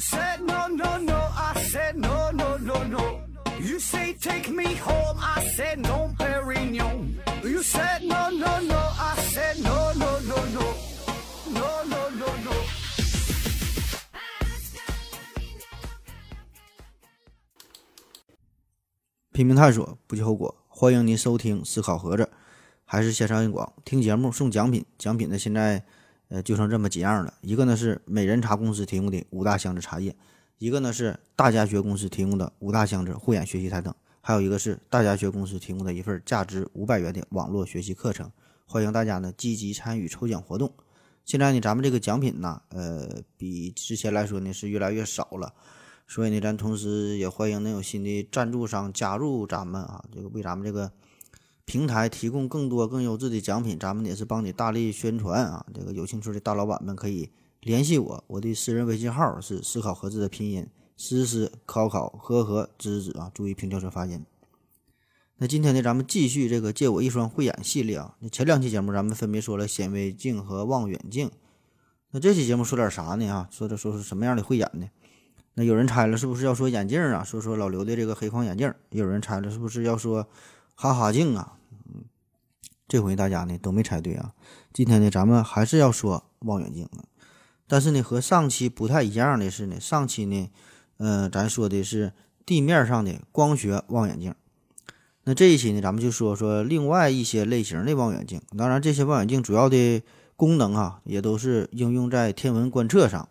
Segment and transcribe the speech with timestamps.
[0.00, 3.20] said no no no, I said no no no no.
[3.60, 7.16] You say take me home, I said no, Perignon.
[7.44, 10.74] You said no no no, I said no no no no,
[11.52, 12.52] no no no no.
[19.32, 20.54] 拼命探索，不计后果。
[20.68, 22.22] 欢迎您收听《思考盒子》，
[22.86, 24.84] 还是线上硬广听节目送奖品。
[24.98, 25.84] 奖品呢，现在
[26.30, 27.34] 呃就剩这么几样了。
[27.42, 30.16] 一个呢是美人茶公司提供的五大箱子茶叶，
[30.58, 38.30] 一个呢是大家学公司提供的五大箱子护眼学习台灯，还有一个是大家学公司提供的一份价值五百元的网络学习课程。
[38.64, 40.72] 欢迎大家呢积极参与抽奖活动。
[41.24, 45.52] 现在呢，咱们这个奖品呢，呃，比之前来说呢是越来越少了。
[46.08, 50.90] 所以呢，咱同时也欢迎能有新的赞助商加入咱们啊，这个为咱们这个
[51.70, 55.64] 平台提供更多更优质的奖品，咱们也是帮你大力宣传啊。
[55.72, 64.24] 这个有兴趣的大老板们可以联系我，我的私人微信号是思考盒子的拼音思思考考和和知子啊，注意平翘舌发音。
[65.36, 68.16] 那今天呢，咱们继续这个借我一双慧眼系列啊。
[68.18, 71.30] 那前两期节目咱们分别说了显微镜和望远镜，
[72.10, 73.28] 那这期节目说点啥呢？
[73.28, 74.88] 啊，说的说是什么样的慧眼呢？
[75.54, 77.22] 那有人猜了，是不是要说眼镜啊？
[77.22, 78.74] 说说老刘的这个黑框眼镜。
[78.90, 80.26] 也有人猜了，是不是要说
[80.74, 81.58] 哈哈镜啊？
[82.90, 84.32] 这回大家呢都没猜对啊。
[84.72, 87.06] 今天呢，咱们还是要说望远镜啊。
[87.68, 90.50] 但是呢，和上期不太一样的是呢，上期呢，
[90.98, 92.12] 嗯，咱说的是
[92.44, 94.34] 地面上的光学望远镜。
[95.22, 98.42] 那这一期呢，咱们就说说另外一些类型的望远镜。
[98.58, 100.02] 当然，这些望远镜主要的
[100.34, 103.28] 功能啊，也都是应用在天文观测上。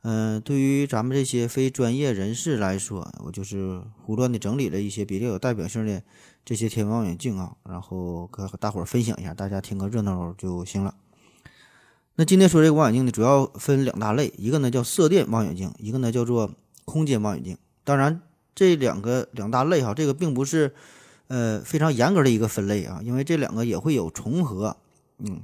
[0.00, 6.00] 嗯，对于咱们这些非专业人士来说，我就是胡乱的整理了一些比较有代表性的
[6.46, 10.94] 这些天文望远镜啊，然后和大伙儿分享一下，大家听个热闹就行了。
[12.14, 16.52] 那今天说这个望远镜呢，主要分两大类，一个呢叫射电望远镜，一个呢叫做
[16.84, 17.58] 空间望远镜。
[17.82, 18.22] 当然，
[18.54, 20.72] 这两个两大类哈，这个并不是
[21.26, 24.76] 呃非常严格的一个分类啊，因为这两个也会有重合。
[25.18, 25.40] 嗯，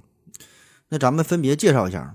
[0.89, 2.15] 那咱们分别介绍一下。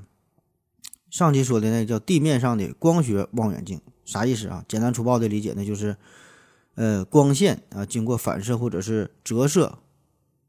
[1.10, 4.64] 上期说的那叫地面上的光学望远镜，啥意思啊？
[4.70, 5.98] 简单粗暴的理解呢，就是，
[6.78, 9.80] 呃，光线啊经过反射或者是折射，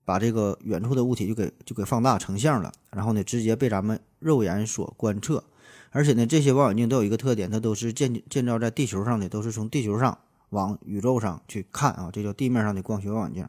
[0.04, 5.42] 把这个远处的物体就给就给放大成像了，然后呢直接被咱们肉眼所观测。
[5.90, 10.18] 而且呢，这些望远镜都有一个特点，它都是建建造在地球上的，都是从地球上
[10.50, 13.48] 往宇宙上去看啊，这叫地面上的光学望远镜。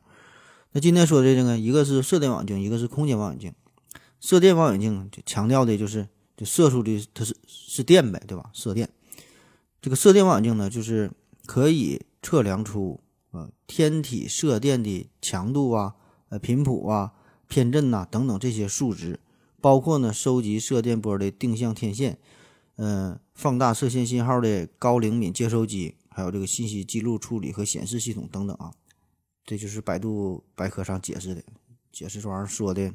[0.71, 3.53] 那今天说的这个，一个是射电望远镜，一个是空间望远镜。
[4.19, 6.07] 射电望远镜就强调的就是。
[6.37, 8.49] 就射出的它是是电呗，对吧？
[8.53, 8.87] 射电，
[9.81, 11.11] 这个射电望远镜呢，就是
[11.45, 12.99] 可以测量出
[13.31, 15.95] 呃天体射电的强度啊、
[16.29, 17.13] 呃频谱啊、
[17.47, 19.19] 偏振呐等等这些数值，
[19.61, 22.17] 包括呢收集射电波的定向天线，
[22.75, 28.71] 嗯，放大射线信号的高灵敏接收机，还有这个信息记录处理和显示系统等等啊。
[29.45, 31.43] 这就是百度百科上解释的，
[31.91, 32.93] 解释这玩意儿说的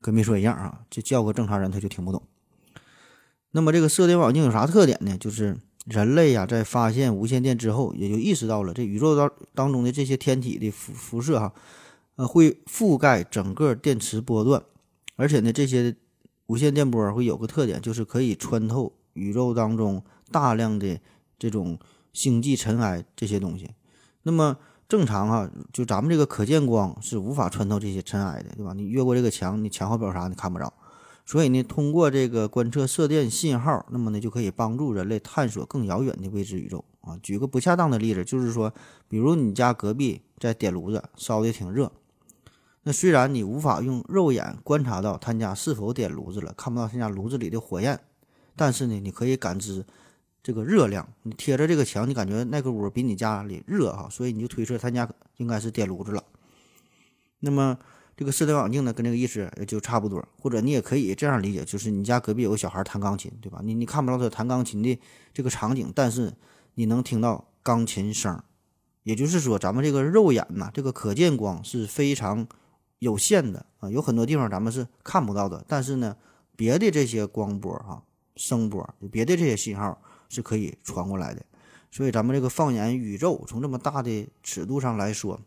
[0.00, 2.22] 跟没说一样啊，就叫个正常人他就听不懂。
[3.52, 5.16] 那么这个射电望远镜有啥特点呢？
[5.16, 5.56] 就是
[5.86, 11.52] 人类呀，在发现无线电之后，也就意识到了这宇宙当当中的这些天体的辐辐射哈，
[12.16, 14.60] 呃，会覆盖整个电磁波段，
[15.14, 15.94] 而且呢，这些
[16.46, 20.02] 无线电波会有个特点，就是可以穿透宇宙当中
[20.32, 20.98] 大量的
[21.38, 21.78] 这种
[22.12, 23.70] 星际尘埃这些东西。
[24.24, 24.56] 那么
[24.88, 28.72] 正常哈，就咱们这个可见光是无法穿透这些尘埃的，对吧？
[28.72, 30.72] 你越过这个墙，你墙后边啥你看不着。
[31.28, 37.18] 所以呢，通过这个观测射电信号，那么呢就可以帮助人类探索更遥远的未知宇宙啊。
[37.20, 38.72] 举个不恰当的例子，就是说，
[39.08, 41.90] 比如你家隔壁在点炉子，烧的挺热，
[42.84, 47.98] 那虽然你无法用肉眼观察到他家是否点炉子了，看不到他家炉子里的火焰，
[48.54, 49.84] 但是呢，你可以感知
[50.44, 51.08] 这个热量。
[51.24, 56.22] 你贴着这个墙，你感觉那个屋比你家里热哈，所以你就推测他家应该是点炉子了。
[57.40, 57.76] 那么。
[58.16, 63.60] 这个射电望镜呢，跟这个意思就差不多，或者你也可以这样理解，就是你家隔壁有个小孩弹钢琴，对吧？
[63.62, 64.98] 你你看不到他弹钢琴的
[65.34, 66.32] 这个场景，但是
[66.76, 68.42] 你能听到钢琴声。
[69.02, 72.48] 也就是说，咱们这个肉眼呐，这个可见光是非常
[73.00, 75.62] 有限的啊，有很多地方咱们是看不到的。
[75.68, 76.16] 但是呢，
[76.56, 78.02] 别的这些光波啊、
[78.34, 81.44] 声波，别的这些信号是可以传过来的。
[81.90, 85.38] 所以咱们这个放眼宇宙，从这么大的尺度上来说。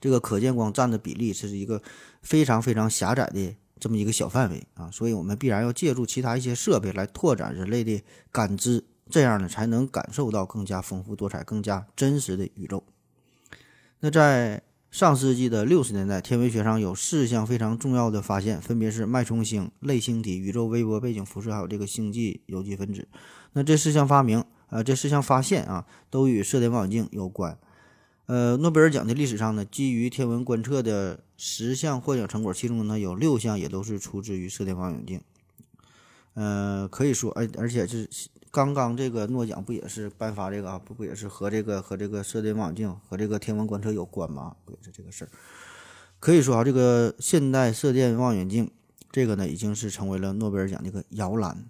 [0.00, 1.82] 这个可见光占的比例是一个
[2.22, 8.02] 非常非常狭窄的这么一个小范围啊，所以我们必然要借助其他一些设备来拓展人类的
[8.32, 12.82] 感知，这样呢才能感受到更加丰富多彩、更加真实的宇宙。
[14.00, 23.06] 那在上世纪的六十年代，天文学上有四项非常重要的发现，分别是脉冲星、类星体、宇宙微波背景辐射，还有这个星际有机分子。
[23.52, 27.58] 那这四项发明，呃，这四项发现啊，都与射电望远镜有关。
[28.28, 35.22] 呃，诺贝尔奖的历史上呢，基于天文观测的十项获奖成果，其中呢有六项也都是出自于射电望远镜。
[36.34, 38.06] 呃，可以说，而而且是
[38.50, 44.54] 刚刚这个诺奖不也是颁发这个啊，不不也是和这个和这个射电望远镜和这个天文观测有关吗？
[44.66, 45.30] 不也是这个事儿？
[46.20, 48.70] 可以说啊，这个现代射电望远镜
[49.10, 51.64] 这个呢，已经是成为了诺贝尔奖这个摇篮。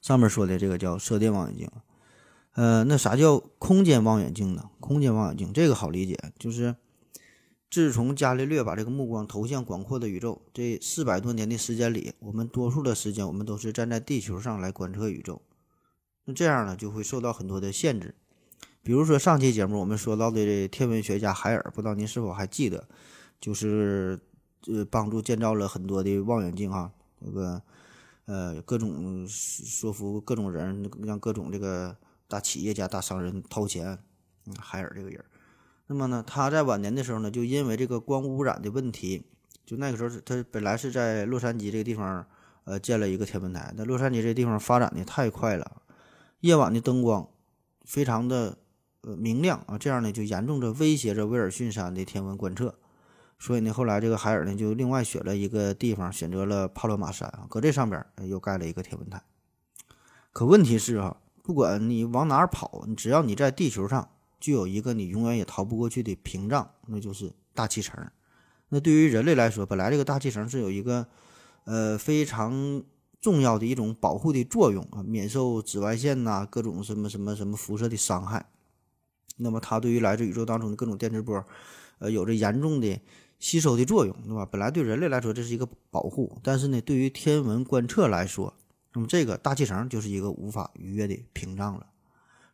[0.00, 1.70] 上面说的这个叫射电望远镜。
[2.54, 4.70] 呃，那啥叫空间望远镜呢？
[4.86, 6.76] 空间望远镜这个好理解，就是
[7.68, 15.42] 自从伽利略把这个目光投向广阔的宇宙，这四百多年的时间里，我们多数的时间我们都是站在地球上来观测宇宙。
[16.24, 18.14] 那这样呢，就会受到很多的限制。
[18.84, 22.86] 比如说上期节目我们说到的天文学家海尔，不知道您是否还记得？
[23.40, 24.20] 就是
[24.68, 27.60] 呃，帮助建造了很多的望远镜啊，这个
[28.26, 31.96] 呃，各种说服各种人，让各种这个。
[32.28, 34.00] 大企业家、大商人掏钱，
[34.60, 35.24] 海尔这个人，
[35.86, 39.24] 那么呢，他在晚年的时候呢，就因为这个光污染的问题，
[39.64, 42.26] 就那个时候他本来是在洛杉矶这个地方，
[42.64, 43.72] 呃，建了一个天文台。
[43.76, 45.82] 那洛杉矶这地方发展的太快了，
[46.40, 47.28] 夜晚的灯光
[47.84, 48.58] 非常的
[49.02, 52.74] 呃明亮啊，这样呢就严重的威胁着威尔逊山的天文观测。
[53.38, 59.22] 所以呢，后来这个海尔呢就另外选了一个地方，选择了帕罗马山啊，搁这上边又盖了一个天文台。
[60.32, 61.16] 可问题是哈。
[61.42, 64.08] 不管你往哪儿跑，只要你在地球上，
[64.40, 68.06] 具有一个你永远也逃不过去的屏障，那就是大气层。
[68.68, 71.06] 那对于人类来说，本来这个大气层是有一个
[71.64, 72.82] 呃非常
[73.20, 78.46] 重要的一种保护的作用啊，免受紫外线呐各种什么什么什么辐射的伤害。
[79.38, 81.44] 那么它对于来自宇宙当中的各种电磁波，
[81.98, 83.00] 呃，有着严重的
[83.38, 84.46] 吸收的作用，对吧？
[84.46, 88.54] 本来对人类来说这是一个保护，但是呢，对于天文观测来说，
[88.94, 91.86] 那么这个大气层就是一个无法逾越的屏障了，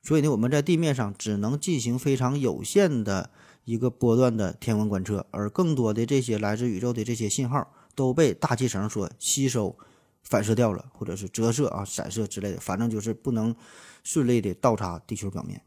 [0.03, 3.31] 所以呢，我们在地面上只能进行非常有限的
[3.65, 9.79] 一个波段的天文观测，而更多的这些来自宇宙的这些信号都被大气层所吸收、
[10.25, 13.55] 反射掉了，或者是折射啊、散射之类的，反正就是不能
[14.03, 15.63] 顺利的倒插地球表面。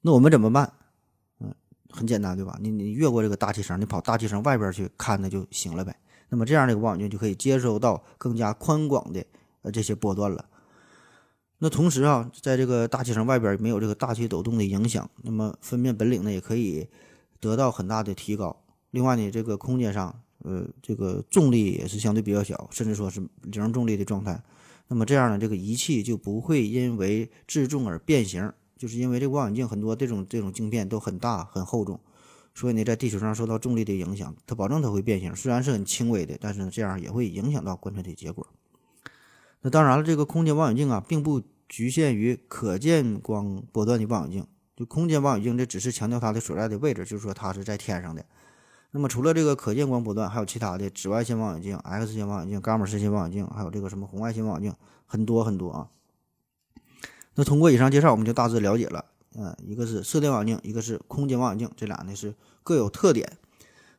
[0.00, 0.72] 那我们怎么办？
[1.38, 1.54] 嗯，
[1.88, 2.58] 很简单，对吧？
[2.60, 5.96] 你你越过这个大气层，你跑大气层外边去看那就行了呗。
[6.30, 9.24] 那么这样的望远镜就可以接收到更加宽广的。
[9.62, 10.44] 呃，这些波段了。
[11.64, 16.88] 那同时啊，在这个大气层外边没有这个大气抖动的影响，那么分辨本领呢也可以
[17.38, 18.64] 得到很大的提高。
[18.90, 24.42] 另外呢，这个空间上，呃，这个重力也是相对比较小，甚至说是零重力的状态。
[24.88, 32.00] 那么这样呢，这个仪器就不会因为自重而变形，就是因为这个望远镜很多这种这种镜片都很大很厚重，
[32.56, 38.44] 所以呢，在地球上受到重力的影响，它保证它会变形，虽然是很轻微的，但是呢，这样也会影响到观测的结果。
[39.62, 44.46] 那当然了，这个空间望远镜啊，并不局限于可见光波段的望远镜。
[44.74, 48.24] 就空间望远镜，这只是强调它的所在的位置，就是说它是在天上的。
[48.90, 55.88] 那么除了这个可见光波段，还有其他的紫外线望远镜、X 线望远镜、伽马射线望远镜，还有这个什么红外线望远镜，很多很多啊。
[57.34, 59.04] 那通过以上介绍，我们就大致了解了，
[59.34, 63.38] 嗯，一个是射电望远镜，一个是空间望远镜，这俩呢是各有特点。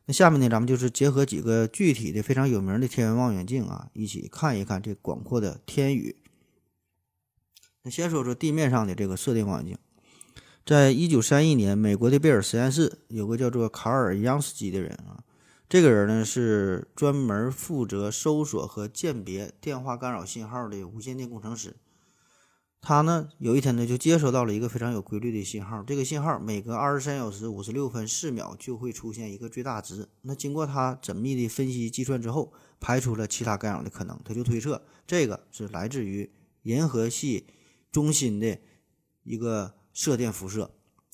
[0.06, 6.16] 那下面呢，咱们就是结合几个具体的非常有名的天文望远镜啊，一起看一看这广阔的天宇。
[7.82, 9.78] 那先说说地面上的这个射电望远镜，
[10.66, 15.24] 在一九三一年，美国的贝尔实验室有个叫做卡尔央斯基的人啊，
[15.68, 21.76] 这个人呢是专门负责搜索和鉴别电话干扰信号的无线电工程师。
[22.86, 25.82] 他呢，有一天呢，就接收到了一个非常有规律的信号。
[25.82, 30.06] 这个信号每隔二十三小时五十六分四秒就会出现一个最大值。
[30.20, 36.30] 那经过他缜密的分析计算之后，排除了其他干扰的可能，他就推测这个是来自于
[36.64, 37.46] 银河系
[37.90, 38.58] 中心的
[39.22, 40.70] 一个射电辐射。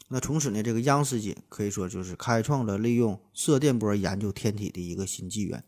[0.09, 5.63] 那从此呢，这个央斯基可以说就是开创了利用射电波研究天体的一个新纪元。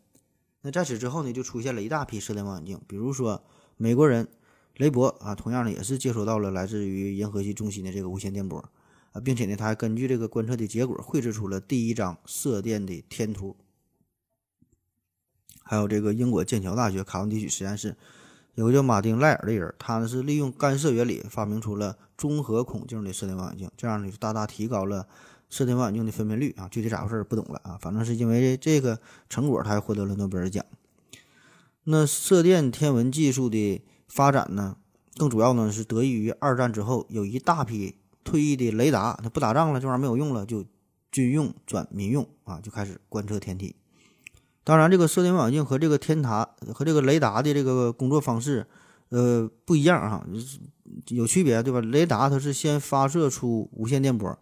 [0.63, 3.41] 那在此之后呢，就出现了一大批射电望远镜，比如说
[3.77, 4.27] 美国人。
[4.77, 8.57] 雷伯啊，同样呢也是接收到了来自于银河系中心的这个无线电波
[9.11, 13.55] 啊，并且呢，他还根据这个观测的结果绘制出了第一张射电的天图。
[15.61, 17.95] 还有这个英国剑桥大学卡文迪许实验室
[18.55, 25.07] 有个叫马丁赖尔的人，他呢是利用干涉原理发明出了综合孔径的射电望远镜，这样呢就大大提高了
[25.51, 26.67] 射电望远镜的分辨率啊。
[26.67, 28.99] 具体咋回事不懂了啊，反正是因为这个
[29.29, 30.65] 成果，他还获得了诺贝尔奖。
[31.83, 33.83] 那射电天文技术的。
[34.13, 34.77] 发展呢，
[35.17, 40.63] 更主要呢是得益于二战之后有一大批退役的雷达，它不打仗了，这玩意儿没有用了，就
[41.11, 43.75] 军用转民用啊，就开始观测天体。
[44.63, 48.67] 当然，这个射电望远镜和这个天塔和这个雷达的这个工作方式，
[49.09, 50.23] 呃，不一样哈，
[51.07, 51.81] 有区别，对吧？
[51.81, 54.37] 雷达它是先发射出无线电波，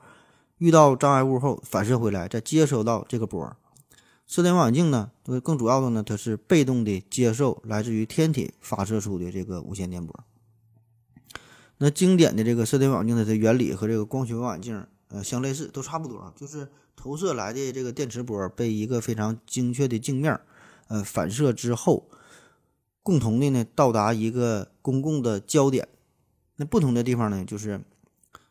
[0.57, 3.55] 遇到障碍物后反射回来，再接收到这个波。
[4.31, 5.11] 射电望远镜呢，
[5.43, 10.23] 更主要的呢，它是被动的接受来自于天体发射出的这个无线电波。
[11.79, 16.69] 那经典的这个射电望远镜的原理和这个光学望远镜，呃，相类似，都差不多，就是。
[16.93, 20.39] 投射来的这个电磁波被一个非常精确的镜面，
[20.87, 22.07] 呃，反射之后，
[23.01, 25.87] 共同的呢到达一个公共的焦点。
[26.57, 27.81] 那不同的地方呢，就是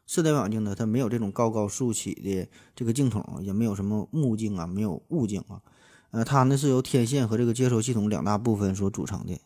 [0.05, 5.63] 射电望远镜呢，它没有这种高高竖起的这个镜筒，也没有什么目镜啊，没有物镜啊。
[6.11, 9.41] 呃，它呢是由天线和这个接收系统两大部分所组成的。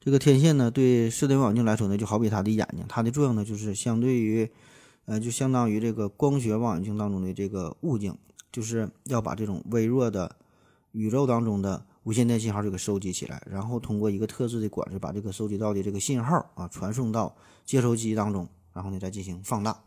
[0.00, 4.50] 这个天线呢，对射电望远镜来说呢，就好比它的眼睛，它的作用呢就是相对于，
[5.06, 8.16] 呃，就相当于这个光学望远镜当中的这个物镜。
[8.50, 10.36] 就是要把这种微弱的
[10.90, 19.82] 宇宙当中的无线电信号就给收集起来，然后通过一个特制的管子把这个收集到的这个信号啊传送到接收机当中，然后呢再进行放大。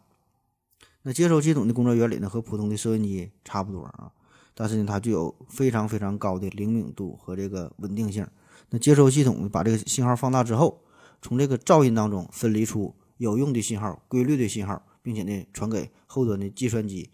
[1.03, 4.11] 那接收系统的工作原理呢和普通的收音机差不多啊，
[4.55, 8.25] 但是呢它具有非常非常高的灵敏度和这个稳定性。
[8.71, 10.81] 那接收系统把这个信号放大之后，
[11.21, 17.11] 从这个噪音当中分离出有用的信号、规律的信号，并且呢传给后端的计算机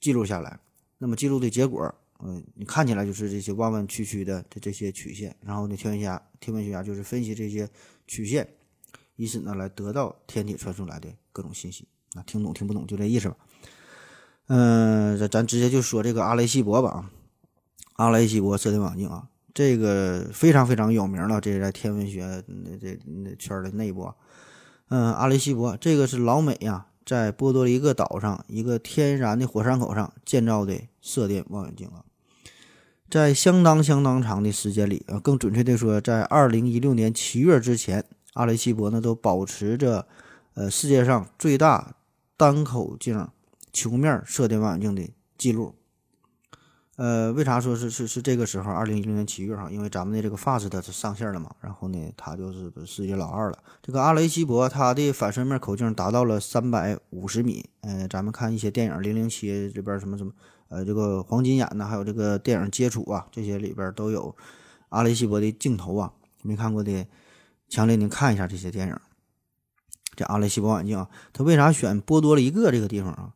[0.00, 0.58] 记录下来。
[0.96, 7.68] 那么记录的结果，嗯，你看起来就是这些弯弯曲曲的这这些曲线，然后呢，天文学家天文学家就是分析这些
[8.06, 8.48] 曲线，
[9.16, 11.86] 以此呢来得到天体传送来的各种信息。
[12.14, 13.36] 啊，听懂听不懂就这意思吧。
[14.48, 17.10] 嗯，咱咱直接就说这个阿雷西博吧，
[17.94, 24.12] 阿雷西博射电望远镜啊，这个非常非常有名了，这是在天文学那这那圈的内部。
[24.88, 26.86] 嗯，阿雷西博这个是老美呀。
[27.06, 32.02] 在波多黎各岛上一个天然的火山口上建造的射电望远镜啊，
[33.10, 40.06] 在相当相当长的时间里啊，更准确的说，在二零一六年七月之前，阿雷西博呢都保持着
[40.54, 41.94] 呃世界上最大
[42.38, 43.28] 单口径
[43.74, 45.74] 球面射电望远镜的记录。
[46.96, 48.70] 呃，为啥说是是是这个时候？
[48.70, 53.58] 二零一零年七月哈，因为咱们的这个 FAST 它是上线了嘛，然后呢，它就是世界老二了。
[53.82, 57.68] 这个阿雷西博它的反射面口径达到了三百五十米。
[57.80, 60.32] 呃，咱们看一些电影《零零七》这边什么什么，
[60.68, 64.36] 呃，这个黄金眼呐，还有这个电影《接触》啊，这些里边都有
[64.90, 66.12] 阿雷西博的镜头啊。
[66.42, 67.08] 没看过的，
[67.68, 68.96] 强烈您看一下这些电影。
[70.14, 73.34] 这阿雷西博望远镜，啊它为啥选波多黎各这个地方啊？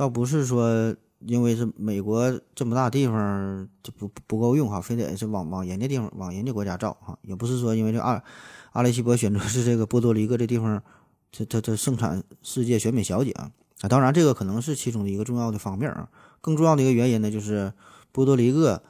[0.00, 0.96] 倒不是说。
[1.26, 8.24] 因为是美国这么大地方就不不够用哈，非得是往往人家地方往人家国家造哈，也不是说因为这阿
[8.72, 10.82] 阿雷西博选择是这个波多黎各这地方，
[11.30, 13.52] 这这这盛产世界选美小姐啊，
[13.86, 16.08] 当然这个可能是其中的一个重要的方面啊，
[16.40, 17.70] 更重要的一个原因呢就是
[18.12, 18.82] 波多黎各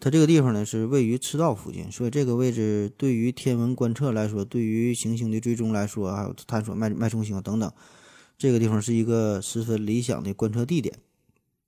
[0.00, 7.72] 它这个地方呢是位于赤道附近，所以这个位置对于天文观测来说，对于行星的追踪来说，还有探索脉脉冲星等等，
[8.38, 10.96] 这个地方是一个十分理想的观测地点。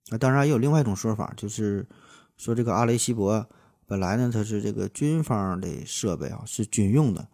[0.09, 1.85] 那当然也有另外一种说法，就是
[2.37, 3.45] 说这个阿雷西博
[3.85, 7.27] 本来呢，它是这个军方的设备啊，是军用的。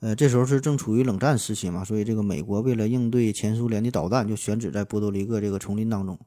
[0.00, 6.18] 呃，这时候是正处于冷战时期嘛，所以这个美国为了应对前苏联的导弹，就选址在波多黎各这个丛林当中。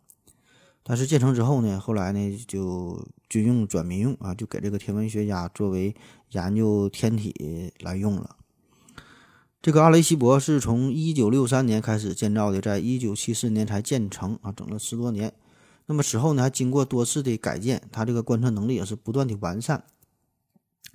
[0.83, 5.95] 但是建成之后呢，后来呢就军用转民用啊，就给这个天文学家作为
[6.31, 8.35] 研究天体来用了。
[9.61, 15.31] 这个阿雷西博是从一九六三年开始建造的，在一九七四年才建成啊，整了十多年。
[15.85, 19.83] 那么此后呢，还经过多次的改建，它这个观测能力也是不断的完善。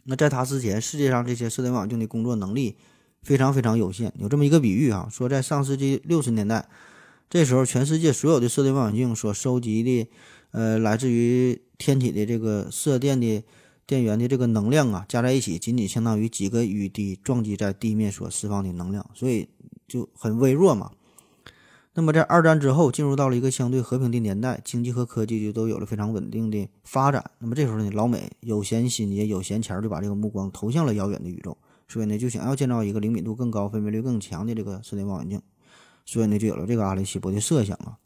[0.02, 2.76] 那在它之前，世界上这些射电望远镜的工作能力
[3.22, 4.12] 非常非常有限。
[4.18, 6.68] 有这么一个比喻啊，说在上世纪六十年代，
[7.30, 10.10] 这时候全世界所有的射电望远镜所收集的，
[10.50, 13.44] 呃，来自于天体的这个射电的
[13.86, 19.48] 电源的这个能量啊，加在一起，仅仅相当于几个雨滴撞击在地面所释放的能量，所以
[19.86, 20.90] 就很微弱嘛。
[21.94, 27.30] 那么在二战之后，进入到了一个相对和平的年代，经济和科技就都有了非常稳定的发展。
[27.38, 31.56] 那么这时候呢，老美有闲心也有闲钱，就把这个目光投向了遥远的宇宙，
[31.88, 35.40] 所以呢，就想要建造一个灵敏度更高、分辨率更强的这个射电望远镜，
[36.04, 37.96] 所以呢，就有了这个阿雷西博的设想啊。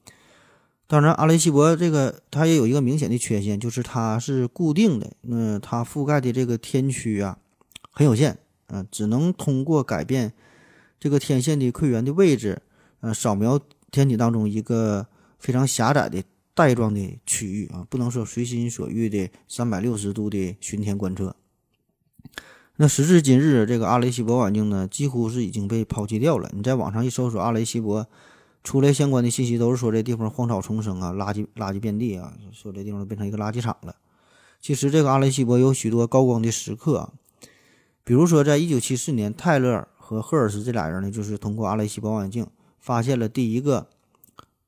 [0.90, 7.38] 当然，阿雷西博这个它也有一个明显的缺陷，就是它是固定的，那它覆盖的这个天区啊
[7.92, 10.32] 很有限，嗯，只能通过改变
[10.98, 12.60] 这个天线的馈源的位置，
[12.98, 13.60] 呃，扫描。
[13.92, 15.08] 天体当中一个
[15.40, 16.22] 非常狭窄的
[16.54, 21.34] 带状的区域啊，不能说随心所欲的三百六十度的巡天观测。
[22.76, 26.48] 那时至今日，这个阿雷西博望远镜呢，几乎是已经被抛弃掉了。
[26.54, 28.08] 你在网上一搜索阿雷西博
[28.62, 33.96] 出来相关的信息都是说这地方荒草丛生啊，垃圾垃圾遍地啊，说这地方都变成一个垃圾场了。
[34.60, 37.12] 其实这个阿雷西博有许多高光的时刻啊，
[38.04, 42.46] 比如说在一九七四年，泰勒和赫尔斯这俩人呢，就是通过阿雷西博望远镜
[42.78, 43.88] 发现了第一个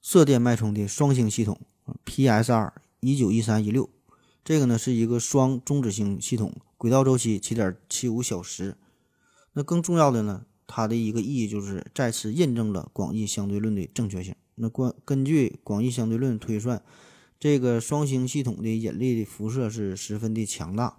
[0.00, 1.60] 射电脉冲的双星系统
[2.06, 2.70] PSR
[3.00, 3.90] 一九一三一六，
[4.42, 8.76] 这个呢是一个双中子星系统，轨道周期七点七五小时。
[9.52, 10.46] 那更重要的呢？
[10.74, 14.34] 它的一个意义就是再次印证了广义相对论的正确性。
[14.54, 16.82] 那关根据广义相对论推算，
[17.38, 20.96] 这个双星系统的引力的辐射是十分的强大。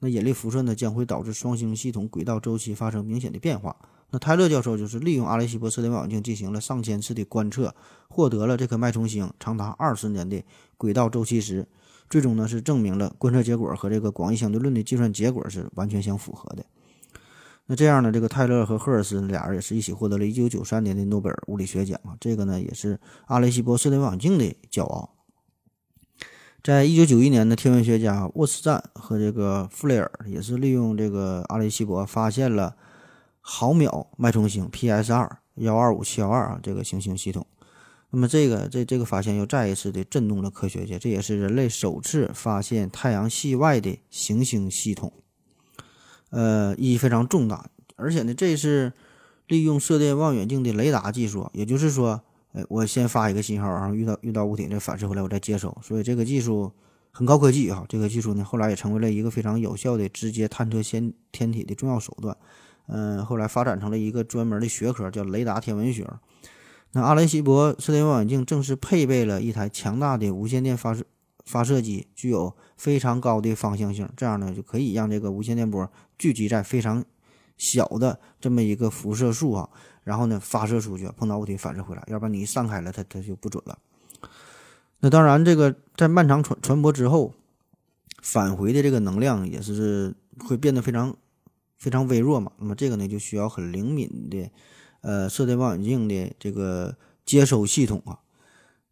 [0.00, 3.76] 那引力辐射呢，将会导致双星系统轨道周期发生明显的变化。
[4.10, 7.72] 那泰勒教授就是利用阿雷西博射电望远镜进行了上千次的观测，
[8.08, 10.42] 获得了这颗脉冲星长达二十年的
[10.76, 11.68] 轨道周期时，
[12.10, 16.66] 最终呢是证明了观测结果和这个广义相对论的计算结果是完全相符合的。
[17.66, 18.10] 那这样呢？
[18.10, 22.16] 这个泰勒和赫尔斯俩人也是一起获得了一九九三年的诺贝尔物理学奖啊！
[22.20, 25.14] 这个呢，也是阿雷西博射电望远镜的骄傲。
[26.62, 32.76] 在一九九一年的天文学家沃斯赞和这个弗雷尔也是利用这个阿雷西博发现了
[33.40, 37.46] 毫秒脉冲星 PS 二幺二五七幺二啊这个行星系统。
[38.10, 45.12] 那么这个这这个发现又再一次的震动了科学界，这也是人类首次发现太阳系外的行星系统。
[46.32, 48.92] 呃，意义非常重大，而且呢，这是
[49.48, 52.22] 利用射电望远镜的雷达技术，也就是说，
[52.52, 56.72] 呃，我先发一个信号，然后遇到遇到物体再反射回来，我再接收，所以这个技术
[57.10, 57.84] 很高科技啊。
[57.86, 62.34] 这个技术呢，后来也成为了一个非常有效的直接探测先天体的重要手段。
[62.88, 66.08] 嗯，后来发展成了一个专门的学科，叫雷达天文学。
[66.92, 71.04] 那阿雷西博射电望远镜正是配备了一台强大的无线电发射
[71.44, 75.90] 发射机，具有非常高的方向性，这样呢，就可以让这个无线电波。
[76.18, 77.04] 聚集在非常
[77.56, 79.68] 小的这么一个辐射束啊，
[80.04, 83.78] 然后呢发射出去，碰到物体反射回来，要不然你一散开了，它它就不准了。
[85.00, 87.34] 那当然，这个在漫长传传播之后，
[88.22, 91.16] 返回的这个能量也是会变得非常
[91.76, 92.52] 非常微弱嘛。
[92.58, 94.48] 那么这个呢，就需要很灵敏的
[95.00, 98.20] 呃射电望远镜的这个接收系统啊。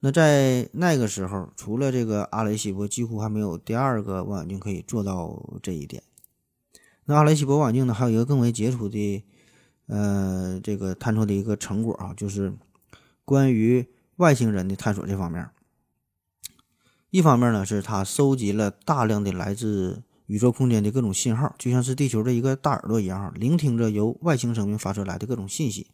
[0.02, 6.02] 那在那个时候，除了这个阿雷西博，几乎还没有第二个望远镜可以做到这一点。
[7.04, 9.24] 那阿雷西博望远镜呢，还有一个更为杰出的，
[9.86, 12.54] 呃，这个探测的一个成果啊，就是
[13.26, 13.86] 关于
[14.16, 15.50] 外星人的探索这方面。
[17.10, 25.88] 一方面呢，是它收集了大量的来自宇宙空间的各种信号，就像是地球的一个大耳朵一样，聆听着由外星生命发射来的各种信息。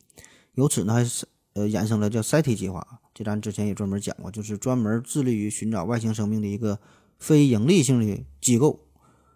[0.53, 6.79] 由此呢，还是呃衍生了叫 SETI 计划，这咱之前也专门讲过，就是专门致力于寻找外星生命的一个
[7.19, 8.81] 非盈利性的机构。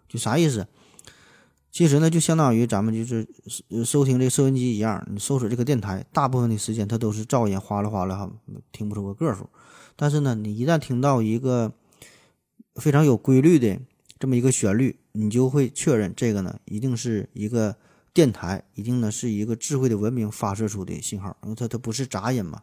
[0.07, 0.67] 就啥意思？
[1.71, 3.25] 其实呢，就相当于咱们就是
[3.83, 8.31] 收听这收音机一样，你搜索这个电台，大部分的时间它都是噪音哗啦哗啦哈，
[8.71, 9.49] 听不出个个数。
[9.95, 11.73] 但是呢，你一旦听到一个
[12.75, 13.79] 非常有规律的
[14.19, 17.77] 这么一个旋律，你就会确认这个呢，一定是一个
[18.13, 22.61] 电台，一定呢是一个智慧的文明发射出的信号，因为它它不是杂音嘛。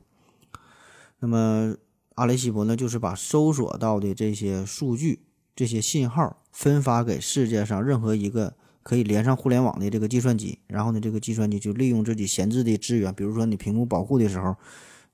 [1.21, 1.77] 那么
[2.15, 5.23] 阿雷西博呢，就是把搜索到的这些数据、
[5.55, 8.55] 这些信号分发给世界上任何一个。
[8.81, 14.57] 可以连上互联网的这个计算机，然后呢，这个计算机就利用自己闲置的资源，比如说你屏幕保护的时候，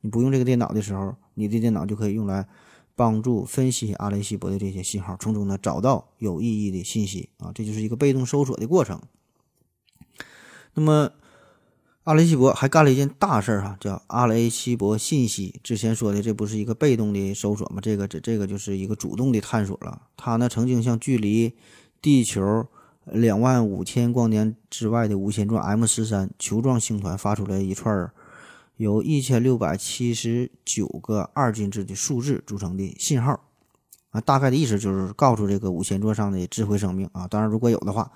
[0.00, 2.46] 你不用这个电脑的时候，你的电脑就可以用来
[2.94, 9.02] 帮助分析阿雷西博的这些信号，从中呢找到有意义的信息啊，这就是一个被动搜索的过程。
[10.74, 11.10] 那么
[12.04, 15.58] 阿雷西博还干了一件大事儿哈，叫阿雷西博信息。
[15.62, 17.80] 之前说的这不是一个被动的搜索吗？
[17.80, 20.02] 这个这这个就是一个主动的探索了。
[20.16, 21.54] 他呢曾经向距离
[22.02, 22.66] 地球。
[23.12, 28.14] 两万五千光年之外的无线状 M 十三球状星团发出来一串儿
[28.78, 33.38] 由一千六百七十九个二进制的数字组成的信号
[34.08, 38.10] 啊，大概的意思就是告诉这个无线座上的智慧生命啊，当然如果有的话，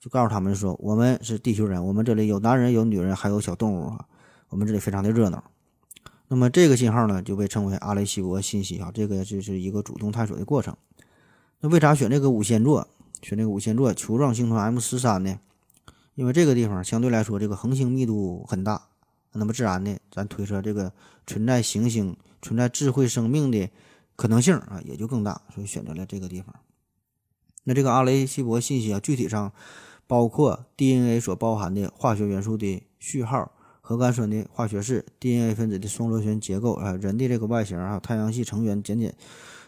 [0.00, 4.06] 就告诉他们说我们是地球人，我们这里有男人有女人还有小动物啊，
[4.48, 5.44] 我们这里非常的热闹。
[6.28, 10.76] 那么这个信号呢就被称为阿雷西博信息啊，这个就是一个主动探索的过程。
[11.60, 12.88] 那为啥选这个五仙座？
[13.20, 15.38] 选这个五仙座球状星团 M 十三呢？
[16.14, 18.88] 因为这个地方相对来说这个恒星密度很大，
[19.32, 20.90] 那么自然的咱推测这个
[21.26, 23.68] 存在行星、存在智慧生命的
[24.16, 26.54] 可能性啊也就更大，所以选择了这个地方。
[27.64, 29.52] 那这个阿雷西博信息啊，具体上
[30.10, 39.14] 包括 DNA 所包含的化学元素的序号、核苷酸的化学式、DNA 分子的双螺旋结构啊、人的这个外形啊、太阳系成员简简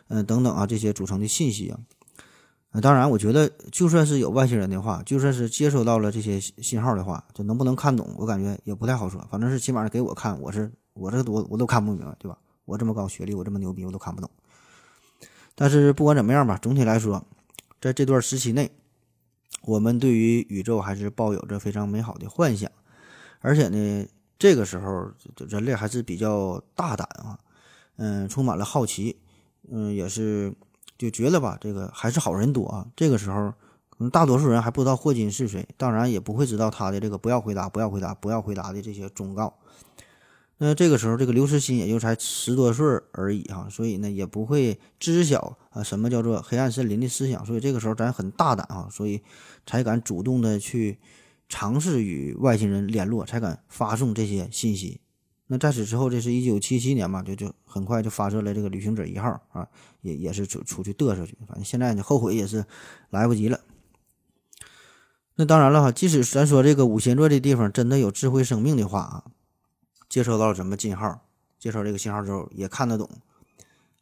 [0.08, 1.78] 嗯等等啊这些组成的信息啊。
[2.80, 9.24] 当然，我觉得就算是有外星人的话，就算是接收到了这些信号的话，就能不能看懂，我感觉也不太好说。
[9.30, 12.36] 反正是起码给我看，我是我这我我都看不明白，对吧？
[12.64, 14.28] 我这么高学历，我这么牛逼，我都看不懂。
[15.54, 17.24] 但是不管怎么样吧，总体来说，
[17.80, 18.72] 在这段时期内，
[19.62, 22.70] 我们对于宇宙还是抱有着非常美好的幻想，
[23.40, 24.06] 而且呢，
[24.38, 25.10] 这个时候
[25.48, 27.38] 人类还是比较大胆啊，
[27.96, 29.16] 嗯，充满了好奇，
[29.70, 30.52] 嗯，也是
[30.98, 32.86] 就觉得吧，这个还是好人多啊。
[32.96, 33.52] 这个时候，
[33.88, 39.56] 可能大多数人还不知道霍金是谁，当然也不会知道他的这个“不要回答，不要回答，不要回答”的这些忠告。
[40.64, 49.20] 那这个时候，这个刘慈欣也就才十多岁而已哈，所以呢，也不会知晓啊什么叫做黑暗森林的思想，所以这个时候咱很大胆啊，所以
[49.66, 51.00] 才敢主动的去
[51.48, 55.00] 尝试与外星人联络，才敢发送这些信息。
[55.48, 59.66] 那在此之后，这是一九七七年嘛，就就很快就发射了这个旅行者一号啊，
[60.02, 62.64] 也也是出出去嘚瑟去，反正现在呢后悔也是
[63.10, 63.58] 来不及了。
[65.34, 69.24] 那当然了哈，即使咱说这个五仙座这地方真的有智慧生命的话啊。
[70.12, 71.22] 接收到什么信号？
[71.58, 73.08] 接收这个信号之后也看得懂，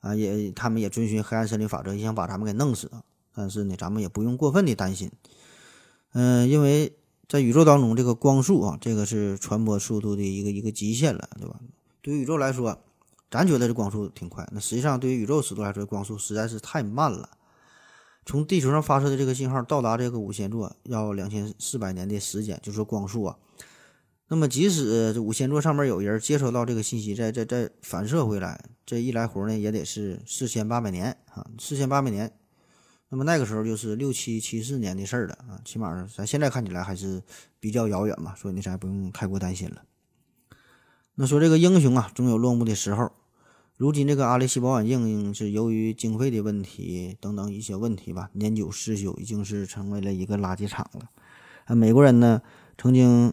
[0.01, 2.91] 啊，也他们也遵循黑暗森林法则，也想把咱们给弄死。
[3.33, 5.13] 但是呢，咱们也不用过分的担心，
[6.13, 6.97] 嗯，因为
[7.29, 11.61] 在宇宙当中，这个光速啊，这个是传播速度的一个一个极限了，对吧？
[12.03, 12.83] 对于宇宙来说，
[13.31, 17.31] 咱觉得这光速挺快，那实际上对于宇宙尺度来说，光速实在是太慢了。
[18.27, 23.37] 从地球上发射的这个信号到达这个五仙座要两千四百年的时间，就说光速啊。
[24.33, 32.33] 那么，即使这五仙座上面有人接收到这个信息，再再再反射回来，这一来回呢，也得是四千八百年啊，四千八百年。
[33.09, 37.21] 那么那个时候就是六七七四年的事儿了啊，起码咱现在看起来还是
[37.59, 39.83] 比较遥远嘛，所以呢，咱不用太过担心了。
[41.17, 43.11] 那说这个英雄啊，总有落幕的时候。
[43.77, 51.11] 如今这个阿雷西博望远镜是由于经费的问题等等一些问题吧，年久失修，已经是成为了一个垃圾场了。
[51.65, 52.41] 啊，美国人呢
[52.79, 53.33] 曾经。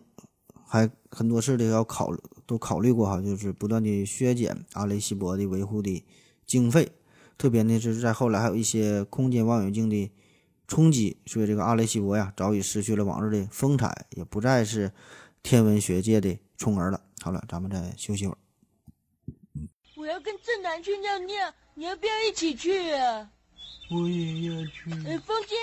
[0.67, 2.13] 还很多事的要考
[2.45, 6.03] 都考虑过哈，就是不断的削减阿雷西博的维护的
[6.45, 6.91] 经费，
[7.37, 10.11] 特别呢是在后来还有一些空间望远镜的
[10.67, 14.91] 冲击，所以这个阿雷西博呀早已失去了往日的风采，也不再是
[15.41, 17.01] 天文学界的宠儿了。
[17.21, 18.37] 好了，咱们再休息会儿。
[19.95, 23.31] 我要跟正南去尿尿，你要不要一起去啊？
[23.89, 24.91] 我也要去。
[25.07, 25.55] 哎，风姐，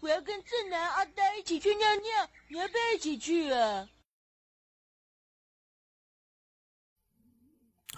[0.00, 3.88] 我要跟正南、阿呆一起去尿尿，你要不要一起去啊？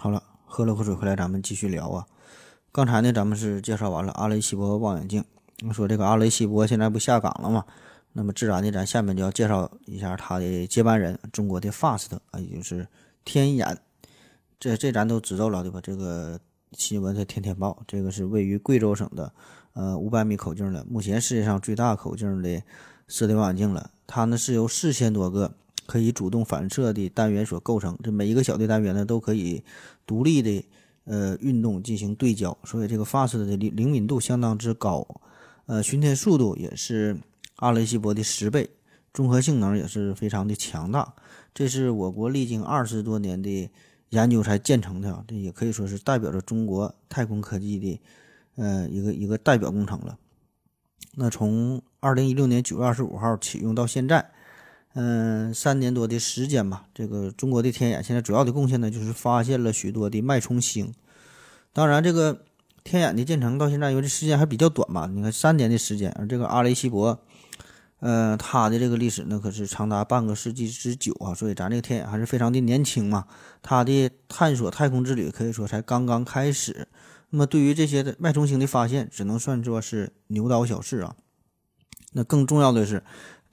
[0.03, 2.05] 好了，喝了口水回来，咱们继续聊啊。
[2.73, 5.23] 刚才呢，咱们是介绍完了阿雷西博望远镜。
[5.71, 7.63] 说这个阿雷西博现在不下岗了嘛？
[8.11, 12.85] 那么自然的，咱下面就要介绍一下他的接班人，中国的 FAST 啊，也就是
[13.23, 13.77] 天眼。
[14.59, 15.79] 这这咱都知道了，对吧？
[15.81, 16.37] 这个
[16.73, 17.81] 新闻在天天报。
[17.87, 19.31] 这个是位于贵州省的，
[19.71, 22.61] 呃，五百米口径的，目前世界上最大口径的
[23.07, 23.89] 射电望远镜了。
[24.05, 25.53] 它呢是由四千多个。
[25.85, 29.63] 可以主动反射的单元所构成，这每一个小的单元呢，都可以
[30.05, 30.63] 独立的
[31.05, 35.05] 呃运动进行对焦，所以这个 FAST 的灵灵敏度相当之高，
[35.65, 37.17] 呃，巡天速度也是
[37.57, 38.69] 阿雷西博的十倍，
[39.13, 41.13] 综合性能也是非常的强大。
[41.53, 43.69] 这是我国历经二十多年的
[44.09, 48.01] 研究才建成的，这也可以说是代表着中国太空科技的
[48.55, 50.17] 呃一个一个代表工程了。
[51.15, 54.31] 那从二零一六年九月二十五号启用到现在。
[54.95, 56.85] 嗯，三年多的时间吧。
[56.93, 60.93] 这个中国的天眼现在主要的贡献呢，就是发现了许多的脉冲星。
[61.71, 62.43] 当然，这个
[62.83, 66.11] 天眼的建成到现在，因为这时间还比较短嘛，你看三年的时间。
[66.11, 67.19] 而这个阿雷西博，
[68.01, 71.33] 呃，它的这个历史呢，可是长达半个世纪之久啊。
[71.33, 73.25] 所以咱这个天眼还是非常的年轻嘛。
[73.63, 76.87] 它的探索太空之旅可以说才刚刚开始。
[77.31, 81.15] 那么，对于这些的脉冲星的发现，只能算作是牛刀小试啊。
[82.11, 83.01] 那更重要的是。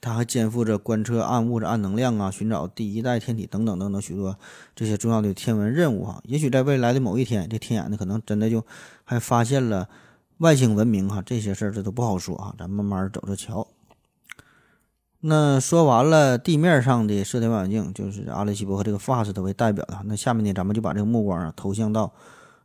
[0.01, 4.35] 它还肩负着观测暗物质、暗能量啊，寻找第一代天体等等等等许多
[4.75, 6.19] 这些重要的天文任务哈。
[6.25, 8.65] 也许在未来的某一天，这天眼呢可能真的就
[9.03, 9.87] 还发现了
[10.39, 11.21] 外星文明哈。
[11.23, 13.67] 这些事儿这都不好说啊，咱慢慢走着瞧。
[15.19, 20.01] 那说完了地面上的射电望远镜，就是阿雷西博和这个 FAST 为代表的。
[20.05, 22.11] 那下面呢，咱们就把这个目光啊投向到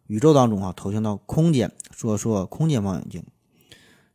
[0.06, 3.22] 宇宙当中啊，投向到空间，说说空间望远镜。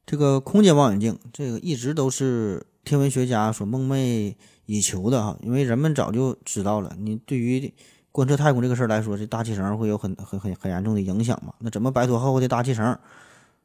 [0.07, 2.65] 这个空间望远镜，这个一直都是。
[2.83, 7.73] 天文学家所梦寐以求的哈，因为人们早就知道了，你对于
[8.11, 11.53] 观测太空这个事儿来说，这大气层会有很很很很严重的影响嘛？
[11.59, 12.97] 那怎么摆脱厚厚的大气层？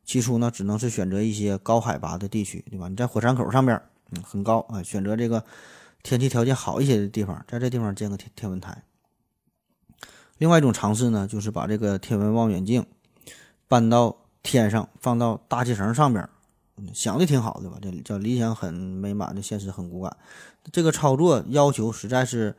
[0.04, 2.88] 起初呢，只能是选择一些高海拔的地区，对吧？
[2.88, 3.80] 你在火山口上边，
[4.12, 5.44] 嗯，很高啊，选择这个
[6.04, 8.84] 天气条件好一些的地方，在这地方建个天天文台。
[10.38, 12.86] 另外一种尝试呢，就是把这个天文望远镜
[13.66, 16.28] 搬到天上，放到大气层上边。
[16.92, 17.78] 想的挺好的吧？
[17.80, 20.16] 这叫理想很美满的现实很骨感。
[20.70, 22.54] 这个操作要求实在是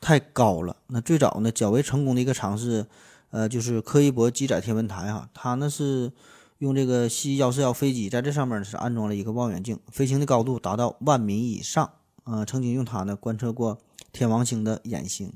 [0.00, 0.76] 太高了。
[0.88, 2.86] 那最早呢，较为成功的一个尝试，
[3.30, 6.12] 呃，就是柯伊伯机载天文台哈，它呢是
[6.58, 11.90] 用这个 C 幺四幺飞机在这上面呢是安装了一个望远镜，飞行的高度达到万米以上，
[12.24, 13.78] 呃，曾经用它呢观测过
[14.12, 15.32] 天王星的掩星。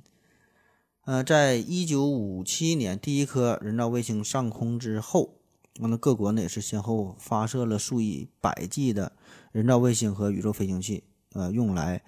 [1.04, 5.34] 呃，在一九五七年第一颗人造卫星上空之后，
[5.76, 9.12] 那么各国呢也是先后发射了数以百计的
[9.52, 12.02] 人造卫星和宇宙飞行器，呃，用来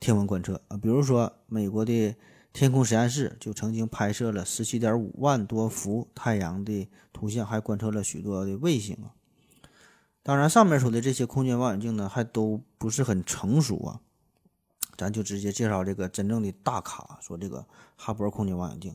[0.00, 0.76] 天文观测啊。
[0.76, 2.14] 比如说，美国的
[2.52, 9.14] 天空实验室就曾经拍摄了十七点五万多幅太阳的图像，还观测了许多的卫星啊。
[10.22, 14.00] 当然，上面说的这些空间望远镜呢，还都不是很成熟啊。
[14.98, 17.64] 咱就直接介绍这个真正的大咖，说这个
[17.96, 18.94] 哈勃空间望远镜，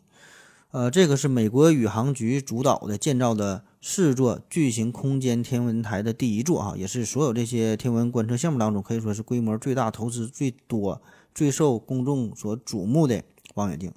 [0.71, 11.01] 呃，这个是美国宇航局主导的建造的四座巨型空间天文台的第一座啊，也是所有这些天文观测项目当中可以说是规模最大、投资最多、
[11.33, 13.23] 最受公众所瞩目的
[13.55, 13.93] 望远镜。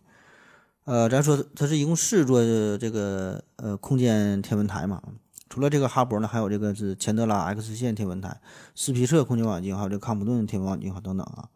[0.84, 2.40] 呃，咱说它是一共四座
[2.78, 5.02] 这个呃空间天文台嘛，
[5.48, 8.40] 除了这个哈勃呢，还有这个是钱德拉 X 线天文台、
[8.76, 11.48] 斯皮策空间望远镜，还有这个康普顿天文望远镜等等啊。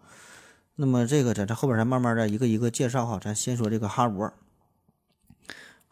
[0.75, 4.33] 那么这个在这后边咱慢慢的一个一个介绍哈，咱先说这个哈勃。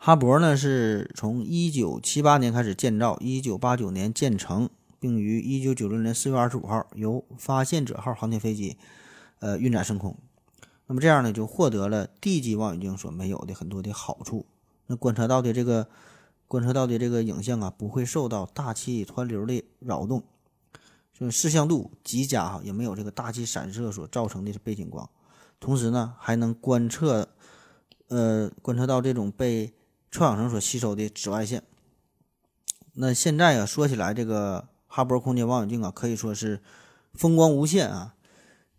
[0.05, 8.77] 哈勃呢是从一九七八年开始建造，一九八九年建成，并于一九九六年四月二十五号由发现者号航天飞机
[9.39, 10.19] 呃运载升空。
[10.89, 14.45] 那么这样呢就获得了地基望远镜所没有的很多的好处。
[14.89, 15.87] 那观测到的这个
[16.49, 20.25] 观测到的这个影像啊，不会受到大气湍流的扰动。
[21.17, 25.09] 就视像度极佳哈，也没有这个大气散射所造成的背景光，
[25.61, 27.29] 同时呢还能观测，
[28.09, 29.73] 呃观测到这种被
[30.13, 31.65] 臭氧层所吸收的紫外线。
[32.93, 36.61] 那现在啊说起来，这个哈勃空间望远镜啊可以说是
[37.15, 38.15] 风光无限啊，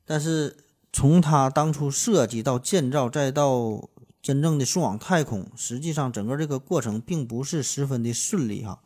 [0.05, 0.55] 但是
[0.93, 3.89] 从它当初设计到建造再到
[4.21, 8.83] 真正的送往太空，实际上整个这个过程并不是十分的顺利哈。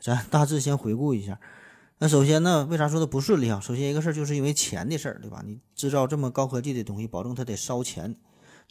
[0.00, 1.38] 咱大致先回顾一下。
[1.98, 3.60] 那首先呢，为啥说它不顺利啊？
[3.60, 5.42] 首先一个事儿就是因为钱的事儿，对吧？
[5.46, 8.16] 你制造这么高科技的东西，保证它得烧钱。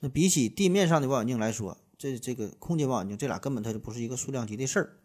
[0.02, 4.98] 那比起地面上的望远镜来说，这这个空间望远镜，这俩根本它就不是一个数量级的事儿。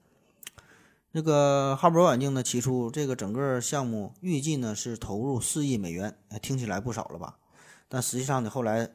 [1.13, 7.39] 那个哈勃望远镜呢，起初这个整个项目预计呢是投入四亿美元，听起来不少了吧？
[7.89, 8.91] 但实际上呢，后来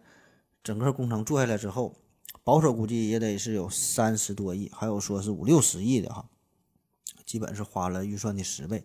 [0.65, 1.95] 整个工程做下来之后，
[2.43, 6.25] 保守估计也得是有三十多亿，还有说是五六十亿的哈，
[7.25, 8.83] 基本是花了预算的十倍。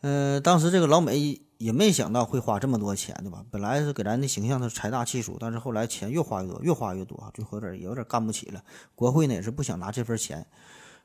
[0.00, 3.44] 呃，当时这个老美也没想到会花这么多钱，对吧？
[3.50, 8.62] 本来是给咱的形象是财大气粗，但是后来钱越花越多，越花越多，最后有点也有点干不起了。
[8.94, 10.46] 国会呢也是不想拿这份钱，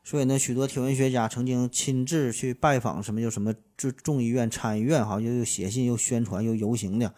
[0.03, 7.13] 所以呢，许多天文学家曾经亲自去拜访什么就什么就众议院、参议院，哈，又又写信、又宣传、又游行的。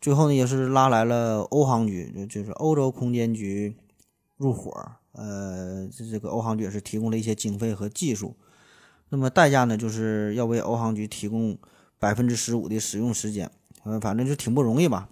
[0.00, 3.76] 最后呢，也是拉来了欧航局，就是欧洲空间局
[4.36, 4.92] 入伙。
[5.12, 8.34] 呃，这这个欧航局也是提供了一些经费和技术。
[9.10, 11.56] 那么代价呢，就是要为欧航局提供
[11.98, 13.50] 百分之十五的使用时间，
[13.84, 15.08] 呃，反正就挺不容易吧。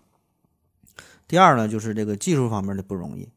[1.26, 3.28] 第二呢，就是这个技术方面的不容易。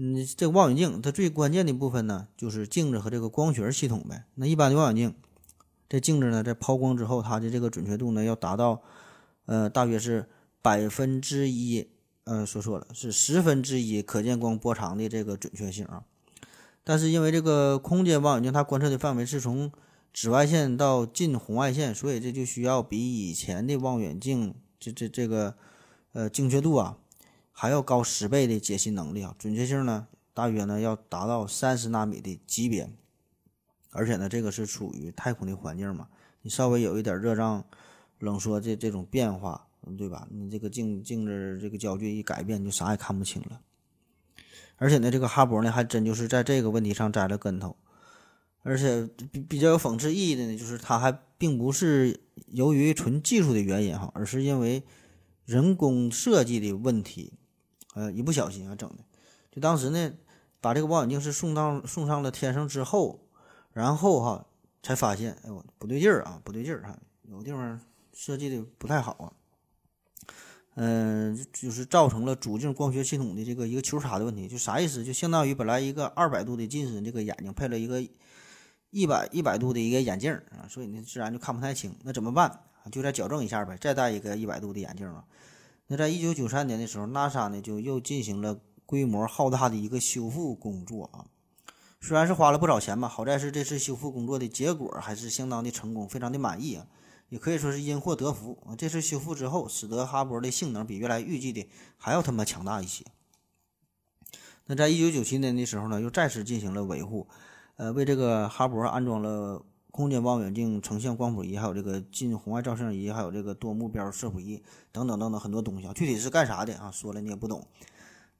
[0.00, 4.24] 嗯，这望远镜它最关键的部分呢，就是镜子和这个光学系统呗。
[4.36, 5.14] 那一般的望远镜，
[5.88, 8.80] 这镜子呢，在抛光之后，它的这个准确度呢，要达到
[9.46, 10.26] 呃，大约是
[10.62, 11.88] 百分之一，
[12.24, 16.04] 呃，说错了，是十分之一可见光波长的这个准确性啊。
[16.84, 19.70] 但是因为这个空间望远镜，它观测的范围是从
[20.12, 25.56] 紫外线到近红外线，所以这就需要比以前的望远镜这这这个
[26.12, 26.98] 呃精确度啊
[27.52, 32.90] 还要高十倍的解析能力啊，准确性呢大约呢要达到三十纳米的级别，
[33.90, 36.08] 而且呢这个是处于太空的环境嘛，
[36.42, 37.64] 你稍微有一点热胀
[38.18, 40.26] 冷缩这这种变化，对吧？
[40.30, 43.60] 你这个镜镜子这个焦距一改变，你就啥也看不清了。
[44.76, 47.76] 而且呢，这个哈勃呢还真就是在这个问题上栽了跟头。
[48.68, 54.82] 而且比比较有讽刺意义的呢，就是它还并不是由于纯技术的原因哈，而是因为
[55.46, 57.32] 人工设计的问题，
[57.94, 58.96] 呃，一不小心啊整的。
[59.50, 60.12] 就当时呢，
[60.60, 63.26] 把这个望远镜是送到送上了天上之后，
[63.72, 64.46] 然后哈
[64.82, 66.98] 才发现，哎呦不对劲儿啊，不对劲儿哈，
[67.30, 67.80] 有地方
[68.12, 69.32] 设计的不太好啊。
[70.74, 75.02] 嗯，就是造成了主镜光学系统的这个一个球差的问题，就啥意思？
[75.02, 78.00] 就相当于本来一个二百度的近视这个眼睛配了一个
[78.90, 81.96] 一百一百度的一个眼镜啊，所以呢自然就看不太清。
[82.04, 82.60] 那怎么办？
[82.90, 85.24] 就再矫正一下呗，再戴一个一百度的眼镜啊。
[85.88, 91.26] 那在一九九三年的时候，NASA 呢就又进行了规模浩大的一个修复工作啊。
[92.00, 96.86] 虽然是花了不少钱吧，好在是这次修复工作的结果还是相当的成功，非常的满意啊。
[97.28, 98.74] 也可以说是因祸得福啊。
[98.74, 103.04] 这次修复之后，使得哈勃的性能比原来预计的还要他妈强大一些。
[104.64, 107.28] 那在一九九七年的时候呢，又再次进行了维护，
[107.78, 109.62] 呃，为这个哈勃安装了
[109.92, 114.60] 空间望远镜、成像光谱仪，还有这个近红外照相仪，还有这个多目标摄谱仪
[114.90, 115.92] 等等等等很多东西啊。
[115.94, 116.90] 具体是干啥的啊？
[116.90, 117.64] 说了你也不懂，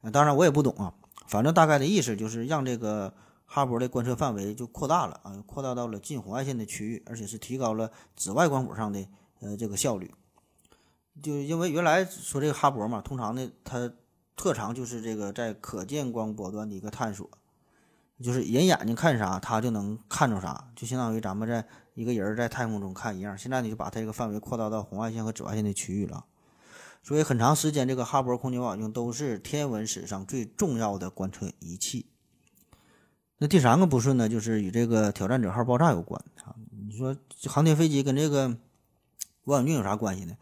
[0.01, 0.93] 啊，当然我也不懂啊。
[1.29, 9.07] 反正大概的意思就是让这个哈勃的观测范围就扩大了啊，扩大到了近红外线的区域，而且是提高了紫外光谱上的
[9.39, 10.13] 呃这个效率。
[11.23, 13.93] 就因为原来说这个哈勃嘛，通常呢它
[14.35, 17.31] 特长就是这个在可见光波段的一个探索，
[18.21, 23.37] 就是人眼睛看啥，它就能看着啥，就相当于咱们在一个人在太空中看一样。
[23.39, 26.25] 现在你就把它这个范围扩大到红外线和紫外线的区域了。
[27.03, 32.07] 所以很长时间，这个哈勃空间望远镜都是天文史上最重要的观测仪器。
[33.39, 36.57] 那第三个不顺呢，就是与这个挑战者号爆炸有关啊。
[36.89, 38.57] 你说航天飞机跟这个
[39.45, 40.37] 望远镜有啥关系呢？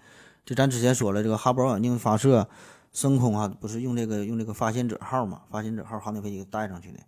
[0.44, 2.48] 这咱之前说了，这个哈勃望远镜发射。
[2.92, 5.42] 升空啊，不是用这个用这个发现者号嘛？
[5.50, 7.00] 发现者号航天飞机带上去的。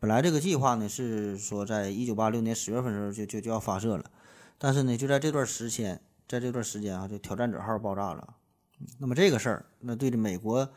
[0.00, 4.04] 本来这个计划呢是说，在一九八六年十月份的时候就就就要发射了，
[4.58, 8.34] 但是呢，就在这段时间，在这段时间啊，就挑战者号爆炸了。
[8.98, 10.68] 那么这个事儿，那对着美国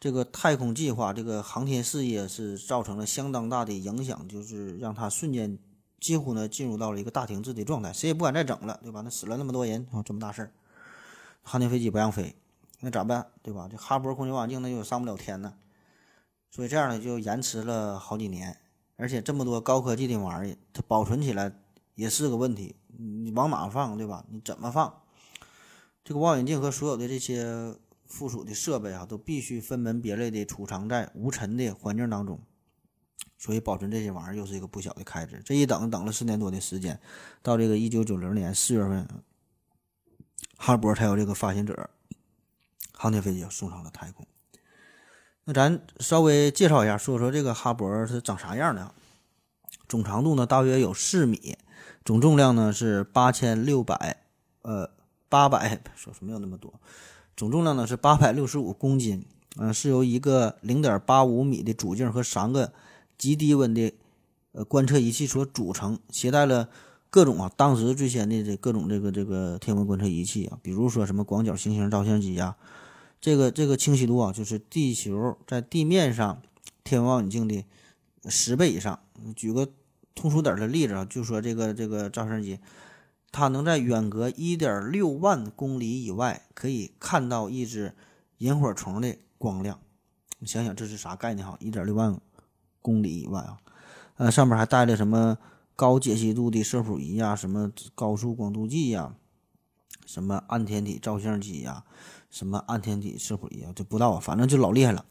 [0.00, 5.56] 这个太空计划、这个航天事业是造成了相当大的影响，就是让它瞬间
[6.00, 9.02] 几乎呢进入到了一个大停滞的状态，谁也不敢再整了，对吧？
[9.02, 10.50] 那死了那么多人啊，这么大事儿，
[11.42, 12.34] 航天飞机不让飞。
[12.80, 13.66] 那咋办，对吧？
[13.70, 15.54] 这哈勃空间望远镜那又上不了天呢，
[16.54, 18.56] 所以这样呢就延迟了好几年，
[18.94, 21.52] 而且这么多高科技的玩意儿，它保存起来
[21.96, 22.76] 也是个问题。
[22.96, 24.24] 你往哪放，对吧？
[24.30, 25.02] 你怎么放？
[26.04, 27.74] 这个望远镜和所有的这些
[28.06, 32.38] 附属的设备啊，都必须分门别类的储藏在无尘的环境当中，
[33.36, 35.42] 所以保存这些玩意儿又是一个不小的开支。
[35.44, 37.00] 这一等等了四年多的时间，
[37.42, 39.08] 到这个一九九零年四月份，
[40.56, 41.90] 哈勃才有这个发现者。
[42.92, 44.24] 航天飞机送上了太空。
[45.46, 48.90] 那咱稍微介绍一下，说说这个哈勃是长啥样的。
[49.86, 51.56] 总长度呢大约有四米，
[52.04, 54.24] 总重量呢是八千六百，
[54.62, 54.90] 呃，
[55.28, 56.72] 八百说是没有那么多，
[57.36, 59.24] 总重量呢是八百六十五公斤。
[59.56, 62.72] 嗯，是由一个零点八五米的主镜和三个
[63.16, 63.92] 极低温的
[64.52, 66.68] 呃观测仪器所组成，携带了
[67.08, 72.56] 各种啊当时最先的这各种这个这个天文观测仪器啊，比如说什么广角行星照相机呀。
[73.24, 76.42] 这个这个清晰度啊，就是地球在地面上
[76.84, 77.64] 天文望远镜的
[78.28, 79.00] 十倍以上。
[79.34, 79.66] 举个
[80.14, 82.58] 通俗点的例子啊，就说这个这个照相机，
[83.32, 87.94] 它能在远隔一点六万公里以外可以看到一只
[88.36, 89.80] 萤火虫的光亮。
[90.40, 91.56] 你想想这是啥概念哈？
[91.60, 92.20] 一点六万
[92.82, 93.56] 公里以外啊，
[94.16, 95.38] 呃，上面还带了什么
[95.74, 99.14] 高解析度的摄谱仪呀，什么高速光度计呀，
[100.04, 101.84] 什么暗天体照相机呀。
[102.34, 105.06] 什么暗天体摄谱仪啊，这不知道啊，反正就老厉害了。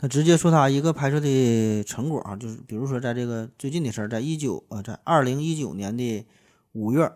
[0.00, 6.26] 那直接说他一个拍摄的成果啊，就是比如说在这个最近的事儿，在一九呃，在二零一九年的
[6.72, 7.10] 五月，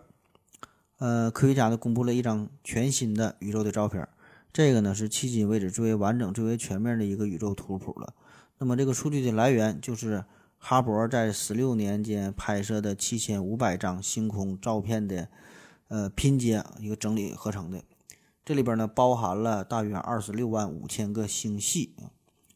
[0.96, 4.08] 呃，科学家呢公布了一张全新的宇宙的照片。
[4.50, 8.14] 这个呢是迄今为止最为完整、最为全面的一个宇宙图谱了。
[8.56, 10.24] 那么这个数据的来源就是
[10.56, 15.28] 哈勃在十六年间拍摄的七千五百张星空照片的
[15.88, 17.82] 呃拼接一个整理合成的。
[18.48, 21.94] 这里边呢包含了大约二十六万五千个星系，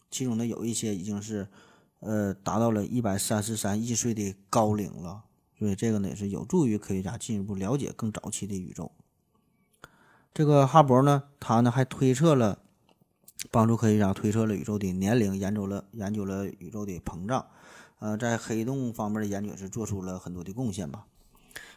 [0.09, 1.47] 其中呢有一些已经是，
[1.99, 5.25] 呃，达到了一百三十三亿岁的高龄了，
[5.55, 8.91] 所以这个呢也是有助于科学家进一步了解更早期的宇宙。
[10.33, 12.57] 这个哈勃呢，他呢还推测了，
[13.51, 17.45] 帮助科学家推测了宇宙的年龄，研究了研究了宇宙的膨胀，
[17.99, 21.05] 呃，在黑洞方面的研究是做出了很多的贡献吧。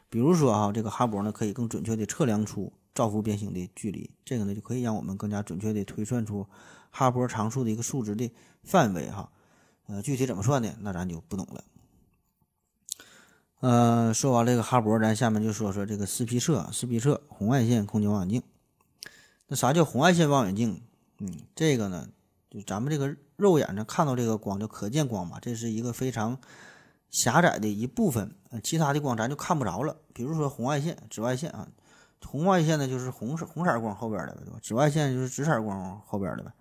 [0.09, 2.73] 比如说哈，这个哈勃呢可以更准确的测量出。
[2.97, 6.47] 照幅变形的距离，这个呢就可以让我们更加准确的推算出
[6.91, 8.33] 哈勃常数的一个数值的
[8.65, 9.31] 范围哈。
[9.87, 11.63] 呃，具体怎么算的，那咱就不懂了。
[13.61, 18.43] 呃，说完这个哈勃，咱下面就说说这个斯皮策斯皮策红外线空间望远镜。
[19.47, 20.81] 那啥叫红外线望远镜？
[21.19, 22.09] 嗯，这个呢，
[22.49, 26.39] 就咱们这个肉眼上看到这个光叫可见光嘛，这是一个非常
[27.11, 29.99] 狭窄的一部分，其他的光咱就看不着了。
[30.15, 31.69] 比如说红外线、紫外线啊。
[32.25, 34.59] 红外线呢，就是红色红色光后边的呗，对吧？
[34.63, 36.53] 紫外线就是紫色光后边的呗，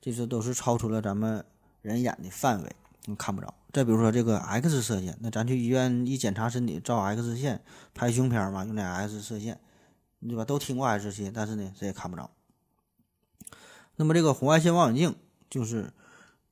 [0.00, 1.44] 这些都是超出了咱们
[1.82, 3.54] 人眼的范围，你看不着。
[3.72, 9.60] 再比如说这个 X 射线，那咱去医院一检查身体照 X 线，拍胸片嘛，用那 X 射线，
[10.20, 10.44] 对吧？
[10.44, 12.30] 都听过 X 射线，但是呢，谁也看不着。
[13.96, 15.16] 那么这个红外线望远镜
[15.48, 15.92] 就是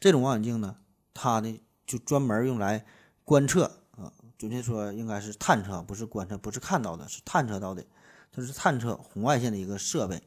[0.01, 0.77] 这种望远镜呢，
[1.15, 2.85] 它呢就专门用来
[3.25, 3.65] 观测
[3.97, 7.85] 啊，准确说应该是探测，不是观测，不是看到的，是探测到的。
[8.33, 10.23] 它是探测红外线的一个设备。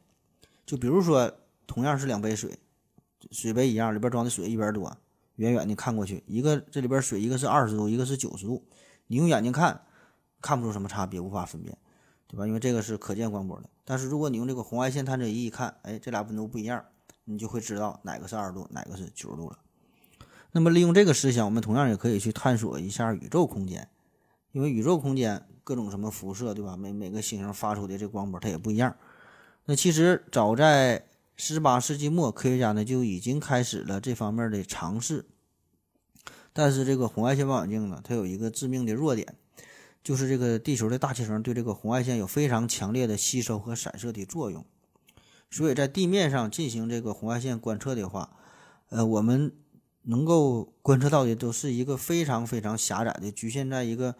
[0.66, 1.32] 就比如说，
[1.68, 2.58] 同样是两杯水，
[3.32, 4.96] 水杯一样，里边装的水一边多，
[5.36, 8.64] 远远的看过去，一个这里边水一个是二十度，一个是九十度，
[9.08, 9.82] 你用眼睛看
[10.42, 11.78] 看不出什么差别，无法分辨，
[12.28, 12.48] 对吧？
[12.48, 13.70] 因为这个是可见光波的。
[13.84, 16.84] 但是如果你用这个红外线探测仪一看，哎，这俩温度不一样，
[17.26, 19.60] 你就会知道哪个是二十度，哪个是九十度了。
[20.52, 23.90] 那么利用这个思想，我们同样也可以去探索一下宇宙空间，
[24.52, 26.78] 因为宇宙空间各种什么辐射，对吧？
[26.78, 28.96] 每每个星星发出的这光波它也不一样。
[29.66, 31.06] 那其实早在
[31.36, 35.26] 十八世纪末，科学家呢就已经开始了这方面的尝试。
[36.54, 39.36] 但是这个红外线望远镜呢，它有一个致命的弱点，
[40.02, 44.64] 就是这个地球的大气层对这个红外线有非常强烈的吸收和散射的作用。
[45.50, 48.38] 所以在地面上进行这个红外线观测的话，
[48.90, 49.52] 呃，我们。
[50.08, 54.14] 能够观测到的都是一个非常非常狭窄的，局限在一个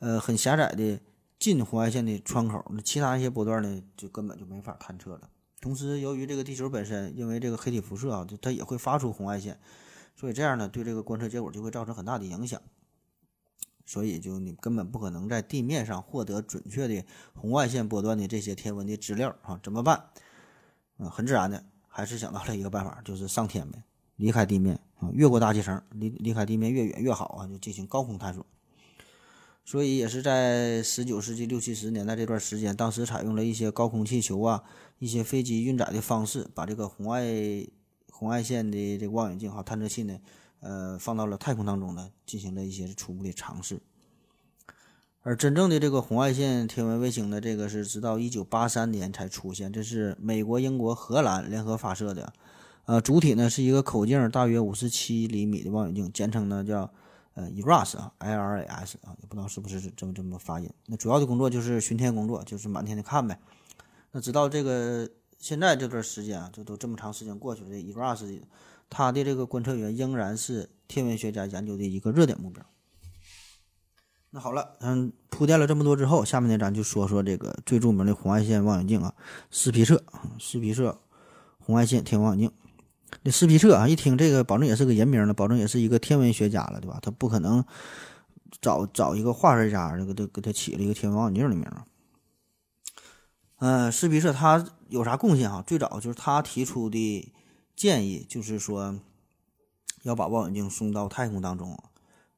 [0.00, 1.00] 呃很狭窄的
[1.38, 2.62] 近红外线的窗口。
[2.70, 5.30] 那其他一些波段呢，就根本就没法探测了。
[5.60, 9.60] 同时，由于这个地球本身因为这个黑体辐射啊，就它也会发出红外线，
[10.16, 12.60] 所以这样呢，对这个观测结果就会造成很大的影响。
[13.84, 19.60] 所以，就你根本不可能在地面上获得准确的红外线波段的这些天文的资料啊？
[19.62, 20.04] 怎么办？
[20.98, 23.82] 嗯，很自然的，还是想到了一个办法，就是上天呗。
[24.16, 28.46] 离开地面啊，越过大气层，离离开地面越远越好啊，就进行高空探索。
[29.70, 34.64] 所以也是在十九世纪六七十年代这段时间，当时采用了一些高空气球啊、
[34.98, 37.24] 一些飞机运载的方式，把这个红外
[38.10, 40.18] 红外线的这个望远镜哈探测器呢，
[40.58, 43.80] 呃，放到了太空当中呢，进行了一些初步的尝试。
[45.22, 52.32] 而真正的这个红外线天文卫星呢，这个是直到一九八三年才出现，这是美国、英国、荷兰联合发射的。
[52.86, 56.92] 呃，主体呢是一个口径大约五十七厘米的望远镜，简称呢叫
[57.34, 60.68] 呃，eras 啊，I R A S 啊，也不知道是不是这么这么发音。
[60.86, 63.38] 那主要的工作就是巡天工作，就是满天的看呗。
[64.10, 65.08] 那直到这个
[65.38, 68.40] 现在这段时间啊，就都这么长时间过去了，这 ERAS
[68.88, 72.64] 它的这个观测员仍然是天文学家研究的一个热点目标。
[74.30, 79.14] 那好了，嗯，铺垫了这么多之后，下面呢咱就说说这个最著名的红外线望远镜啊，
[79.50, 80.04] 斯皮策，
[80.38, 81.00] 斯皮策
[81.58, 82.56] 红外线天文望远镜。
[83.22, 86.98] 这斯皮策啊，一听这个，保证也是个人名了，保证也是一个天文学家了，对吧？
[87.02, 87.64] 他不可能
[88.60, 91.84] 找找一个化学家，这个给给他起了一个天文望远镜的名儿。
[93.58, 95.62] 嗯，斯皮策他有啥贡献哈？
[95.66, 97.32] 最早就是他提出的
[97.76, 98.98] 建议，就是说
[100.02, 101.78] 要把望远镜送到太空当中，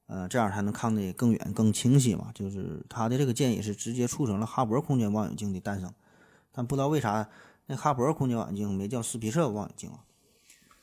[0.06, 2.32] 呃，这样才能看得更远、更清晰嘛。
[2.34, 5.92] 就是他的这个建议是直接促成了哈勃空间望远镜的诞生。
[6.50, 7.28] 但不知道为啥
[7.66, 10.00] 那哈勃空间望远镜没叫斯皮策望远镜啊？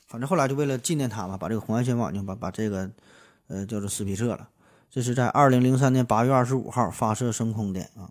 [0.10, 2.90] 反正后来就为了纪念他嘛，把这个红外线望远镜把把这个，
[3.48, 4.50] 呃，叫做斯皮策了。
[4.90, 8.10] 这是在二零零三年八月二十五号发射升空的啊。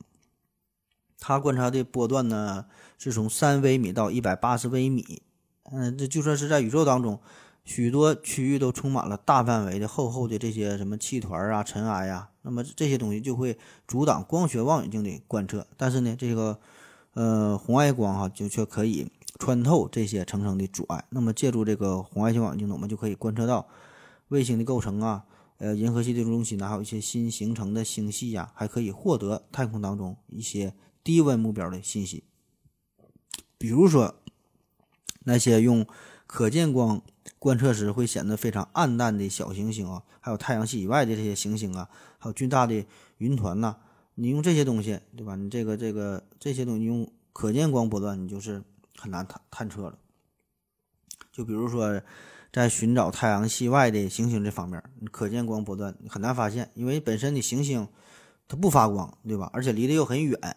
[1.19, 2.67] 他观察的波段呢
[2.99, 5.21] 是从三微米到一百八十微米，
[5.73, 7.19] 嗯，这就算是在宇宙当中，
[7.65, 15.67] 许多区域都充满了大范围的厚厚的这些什么气团啊、尘埃呀，那么这些东西就会阻挡光学望远镜的观测。
[15.77, 16.61] 但是呢，这个
[17.15, 19.11] 呃红外光哈就却可以。
[19.39, 23.69] 穿透这些层层的阻碍，那么借助这个红外线望远镜呢，我们就可以观测到
[24.29, 25.25] 卫星的构成啊，
[25.59, 30.75] 呃，银河系的中心呢，还有一些新形成的星系呀，还可以获得太空当中一些
[31.05, 32.25] 低温目标的信息。
[33.57, 34.17] 比如说
[35.21, 35.87] 那些用
[36.27, 37.01] 可见光
[37.39, 42.85] 观测时会显得非常暗淡的小行星啊，还有太阳系以外的这些行星啊，还有巨大的
[43.19, 43.77] 云团呐，
[44.17, 45.37] 你用这些东西，对吧？
[45.37, 48.65] 你这个这个这些东西用可见光波段，你就是。
[48.99, 49.99] 很难探探测了，
[51.31, 52.03] 就比如说，
[52.53, 54.83] 在寻找太阳系外的行星这方面，
[55.13, 57.87] 可见光波段很难发现，因为本身的行星
[58.49, 59.49] 它不发光，对吧？
[59.53, 60.57] 而且离得又很远，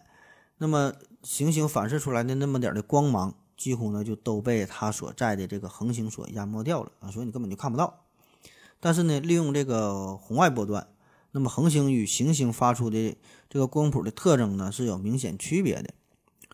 [0.58, 8.06] 那么行星反射出来的那么点的光芒，几乎呢就都被它所在的这个恒星所淹没掉了啊，所以你根本就看不到。
[8.80, 10.88] 但是呢，利用这个红外波段，
[11.30, 13.16] 那么恒星与行星发出的
[13.48, 15.94] 这个光谱的特征呢是有明显区别的。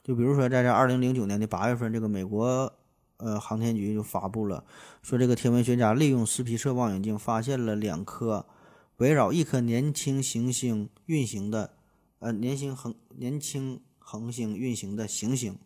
[0.09, 2.73] 就比如说，在这二零零九年的八月份，这个美国
[3.19, 4.65] 呃航天局就发布了，
[5.03, 8.47] 说这个天文学家利用斯皮策望远镜发现了两颗
[8.97, 11.75] 围绕一颗年轻行星运行的
[12.21, 15.59] 呃年轻恒年轻恒星运行的行星。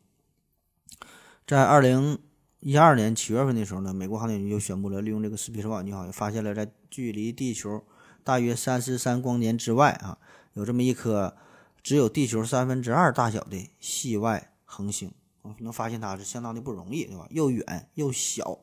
[1.46, 2.18] 在二零
[2.58, 7.84] 一二年七月份的时候呢，美国航天局就宣布了，利用这个斯皮策望远镜，好像发现了在距离地球
[8.24, 10.18] 大约三十三光年之外啊，
[10.54, 11.36] 有这么一颗。
[11.82, 15.12] 只有地球三分之二大小的系外恒星，
[15.58, 17.26] 能发现它是相当的不容易，对吧？
[17.30, 18.60] 又远又小，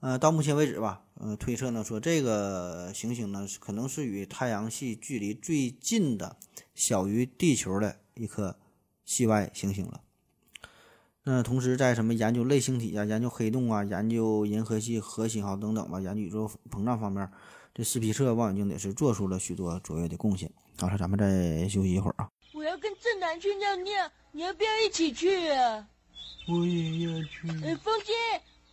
[0.00, 6.36] 呃，到目前为止吧，呃，推测呢说这个行星呢可能是与太阳系距离最近的
[6.74, 8.56] 小于地球的一颗
[9.04, 10.00] 系外行星了。
[11.24, 17.30] 那同时，在什么研究类星体啊、研究黑洞啊、研究银河系核心哈等等吧，研究宇宙膨胀方面，
[17.74, 20.50] 这斯皮策望远镜也是做出了许多卓越的贡献。
[20.78, 22.28] 好了，咱们再休息一会儿啊。
[22.52, 25.88] 我要跟正南去尿尿，你要不要一起去啊？
[26.48, 27.48] 我也要去。
[27.64, 28.12] 哎，风姐，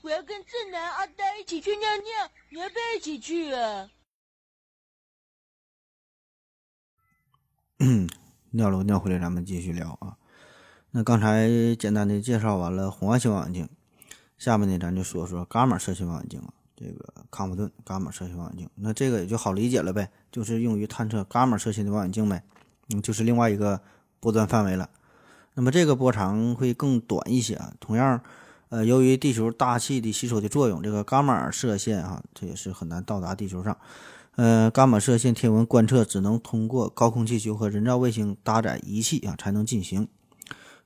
[0.01, 3.89] 我要跟正南、阿呆一起去尿尿，你要不要一起去啊？
[8.51, 10.17] 尿了尿回来，咱们继续聊啊。
[10.91, 11.47] 那刚才
[11.79, 13.69] 简单的介绍完了红外线望远镜，
[14.37, 16.53] 下面呢，咱就说说伽马射线望远镜啊。
[16.83, 22.43] 这个康普顿伽马射线望远镜，那这个也就好理解了呗，就是用于探测伽马射线的望远镜呗。
[22.89, 23.79] 嗯，就是另外一个
[24.19, 24.89] 波段范围了。
[25.53, 27.73] 那么这个波长会更短一些啊。
[27.79, 28.21] 同样，
[28.69, 33.77] 呃，由于地球大气的吸收的作用，这个伽马射线啊，这也是很难到达地球上。
[34.35, 40.07] 呃，伽马射线天文观测只能通过高空气球和人造卫星搭载仪器啊才能进行。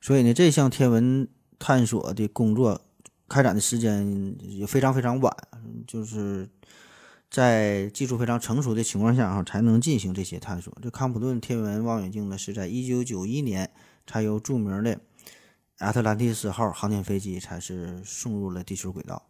[0.01, 1.27] 所以呢，这项天文
[1.57, 2.81] 探索的工作
[3.27, 5.35] 开展的时间也非常非常晚，
[5.87, 6.47] 就是
[7.29, 10.71] 在技术非常成熟的情况下啊，才能进行这些探索。
[10.81, 13.69] 这康普顿天文望远镜呢，是在一九九一年
[14.05, 14.99] 才由著名的
[15.79, 19.23] 亚特兰蒂斯号航天飞机才是送入了地球轨道。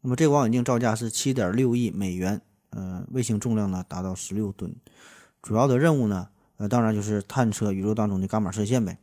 [0.00, 2.40] 那么这个望远镜造价是七点六亿美元，
[2.70, 4.74] 呃，卫星重量呢达到十六吨。
[5.40, 8.98] 主要的任务呢，呃，当然就是探测宇宙当中的伽马射线呗。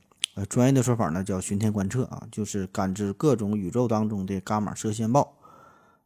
[0.46, 5.38] 专业的说法呢叫巡天观测啊，就是感知各种宇宙当中的伽马射线暴。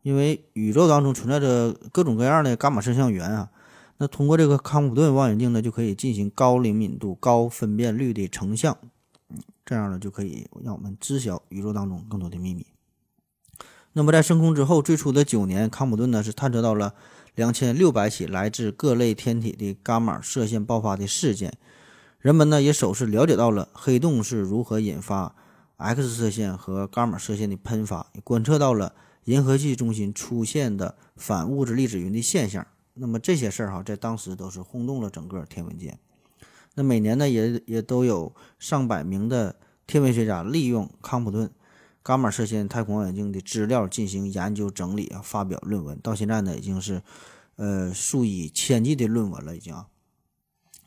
[0.01, 3.49] 因为宇宙当中存在着各种各样的伽马射线源啊，
[3.97, 8.77] 那通过这个康普顿望远镜呢，就可以进行高灵敏度、高分辨率的成像，
[9.65, 12.67] 这样呢就可以让我们知晓宇宙当中更多的秘密。
[13.93, 16.93] 那么在升空之后，最初的九年，康普顿呢是探测到了
[17.33, 21.57] 两千六百起来自各类天体的伽马射线爆发的事件。
[22.26, 25.36] 人们呢也首次了解到了黑洞是如何引发
[25.78, 28.95] X 射线和伽马射线的喷发，也观测到了
[29.26, 32.65] 银河系中心出现的反物质粒子云的现象。
[32.95, 35.99] 那么这些事儿哈，在当时都是轰动了整个天文界。
[36.73, 41.51] 那每年呢，也也都有上百名的天文学家利用康普顿
[42.03, 45.99] 伽马射线太空望远镜的资料进行研究整理啊，发表论文。
[45.99, 47.03] 到现在呢，已经是
[47.57, 49.86] 呃数以千计的论文了，已经啊。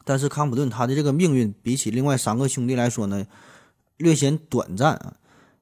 [0.09, 3.26] 但是康普顿他的这个命运比起另外三个兄弟来说呢，
[3.98, 5.16] 略显短暂啊。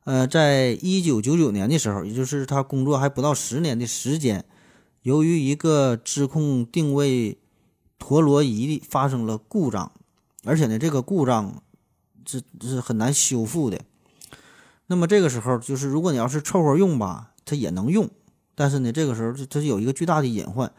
[0.04, 4.44] 呃，在一九九九年的时候，也就是他工作还不到十年的时间，
[5.02, 7.38] 由于一个支控定位
[7.98, 9.90] 陀螺仪发生了故障，
[10.44, 11.60] 而且呢，这个故障
[12.24, 13.80] 是是很难修复的。
[14.86, 18.08] 那么这个时候，就是如果你要是凑合用吧，它也能用，
[18.54, 20.72] 但是呢，这个时候它有一个巨大的隐患。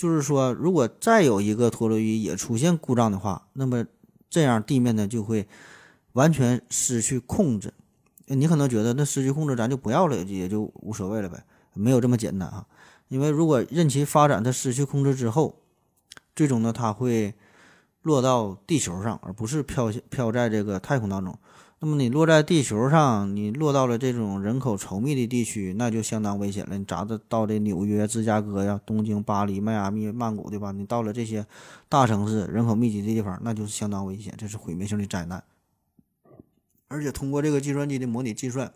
[0.00, 3.84] 就是说，如果再有一个陀螺仪也出现故障的话，那么
[4.30, 5.46] 这样地面呢就会
[6.14, 7.74] 完全失去控制。
[8.24, 11.44] 你可能觉得那失去控制咱就不要了，也就无所谓了呗，
[11.74, 12.66] 没有这么简单啊。
[13.08, 15.60] 因为如果任其发展，它失去控制之后，
[16.34, 17.34] 最终呢它会
[18.00, 21.38] 落到地球上，而不是飘飘在这个太空当中。
[21.82, 26.76] 那么你落在地球上，你落到了这种人口稠密的地区，那就相当危险了。
[26.76, 30.72] 你咋的到这纽约、芝加哥呀、东京、巴黎、迈阿密、曼谷对吧？
[30.72, 31.46] 你到了这些
[31.88, 35.42] 大城市、人口密集的地方，那就是相当危险，这是毁灭性的灾难。
[36.88, 38.70] 而且通过这个计算机的模拟计算，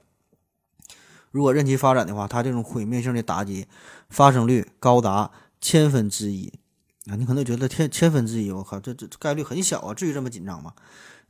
[1.30, 3.66] 如果任其发展的话，它这种毁灭性的打击
[4.08, 5.30] 发生率高达
[5.60, 6.50] 千分之一
[7.10, 7.16] 啊！
[7.16, 10.72] 你可能觉得千千分之一，我靠，这这概率很小啊，至于这么紧张吗？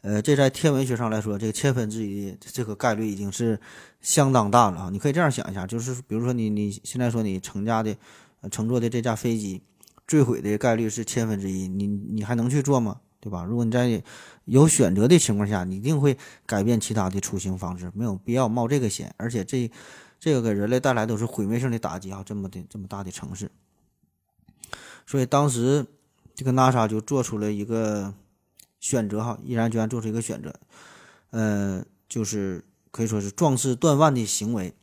[0.05, 3.59] 呃，这在天文学上来说，这个千分之一这个概率已经是
[4.02, 4.90] 相当大了啊！
[4.92, 7.96] 你可以这样想一下，就是比如说你你现在说你乘驾的
[8.50, 9.62] 乘坐的这架飞机
[10.07, 13.00] 坠毁的概率是千分之一，你你还能去做吗？
[13.18, 13.44] 对吧？
[13.44, 14.02] 如果你在
[14.44, 19.14] 有选择的情况下，你一定会改变其他的出行方式，没有必要冒这个险。
[19.16, 19.70] 而且这
[20.20, 22.22] 这个给人类带来都是毁灭性的打击啊！
[22.26, 23.50] 这么的这么大的城市，
[25.07, 25.86] 所以当时
[26.34, 28.12] 这个 NASA 就做出了一个。
[28.85, 30.55] 选择哈，毅然决然做出一个选择，
[31.30, 34.74] 呃，就是可以说是壮士断腕的行为。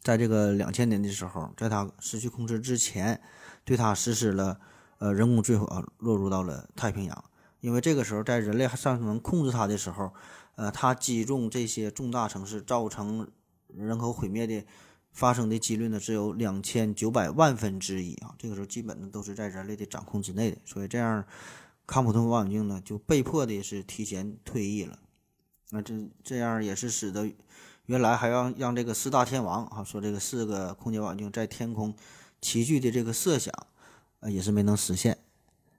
[0.00, 3.20] 在这个两千年的时候，在他失去控制之前，
[3.64, 4.60] 对他实施了
[4.98, 5.66] 呃人工坠毁，
[5.98, 7.24] 落入到了太平洋。
[7.58, 10.14] 因为这个时候，在人类还尚能控制它的时候，
[10.54, 13.28] 呃，它击中这些重大城市，造成
[13.74, 14.64] 人口毁灭的
[15.10, 18.36] 发生的几率呢，只有两千九百万分之一啊。
[18.38, 21.24] 这个时候，基本呢都是在人类的掌控之内的，所以这样。
[21.88, 24.98] 康普顿望远镜呢，就被迫的是提前退役了。
[25.70, 27.32] 那这这样也是使得
[27.86, 31.94] 原来还要让这个四大天王啊，说这个四个空间望远镜在天空
[32.42, 33.52] 齐聚的这个设想，
[34.20, 35.16] 呃，也是没能实现。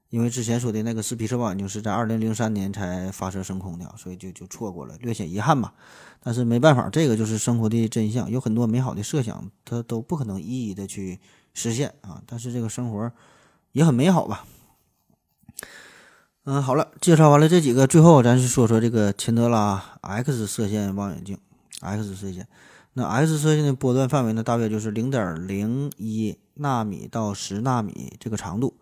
[0.10, 5.76] 因为之前说的那个斯皮策望远镜是在二零零三年才发射升空的，所以就就错过了，略显遗憾吧。
[6.20, 11.20] 但是没办法，这个就是生活的真相，有很多美好的设想，它都不可能一一的去
[11.54, 12.24] 实现啊。
[12.26, 13.12] 但是这个生活
[13.74, 14.48] 也很美好吧。
[16.46, 21.38] 嗯，好了，介绍完了这几个，最后咱是说说这个钱德拉 X 射线望远镜。
[21.82, 22.46] X 射线，
[22.92, 28.76] 那 X 射线的波段范围呢，大约就是零点零一纳米到十纳米这个长度。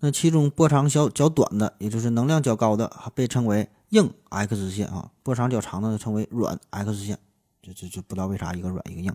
[0.00, 7.18] 那其中波长较较短的，也就是能量较高的，被称为硬 X 线啊；波长较长的称为软 X 线。
[7.62, 9.14] 这这就不知道为啥一个软一个硬。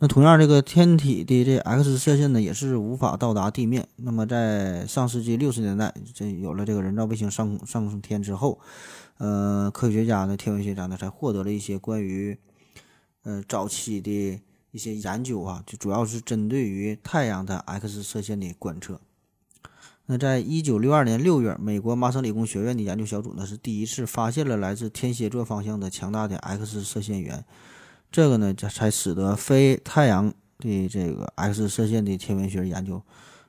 [0.00, 3.88] 那同样，这个天体的这 X 射线呢，也是无法到达地面。
[3.96, 8.60] 那么在上世纪六十年代，这有了这个人造卫星上上天之后，
[9.16, 12.38] 呃，科学家呢，天文学家呢，才获得了一些关于，
[13.24, 14.40] 呃，早期的
[14.70, 19.00] 一些研究啊，就主要是针对于太阳的 X 射线的观测。
[20.06, 27.44] 那在一九六二年六月，美国麻省理工学院的研究小组呢，是第一次发现了来自天蝎座方向的强大的 X 射线源。
[28.10, 33.02] 这个呢，才使得非太阳的这个 X 射线的天文学研究，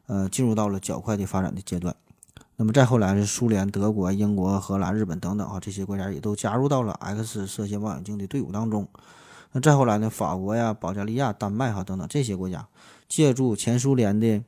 [0.08, 1.96] 呃，进入到了较快的发展的阶段。
[2.58, 8.86] 那么再后来是苏联、德国、英国、荷兰、日本等等啊，这些国家也都加入到了 X 射线望远镜的队伍当中。
[9.54, 12.68] 那再后来呢，法国呀、保加利亚、丹麦哈等等这些国家，
[13.08, 14.44] 借助前苏联的，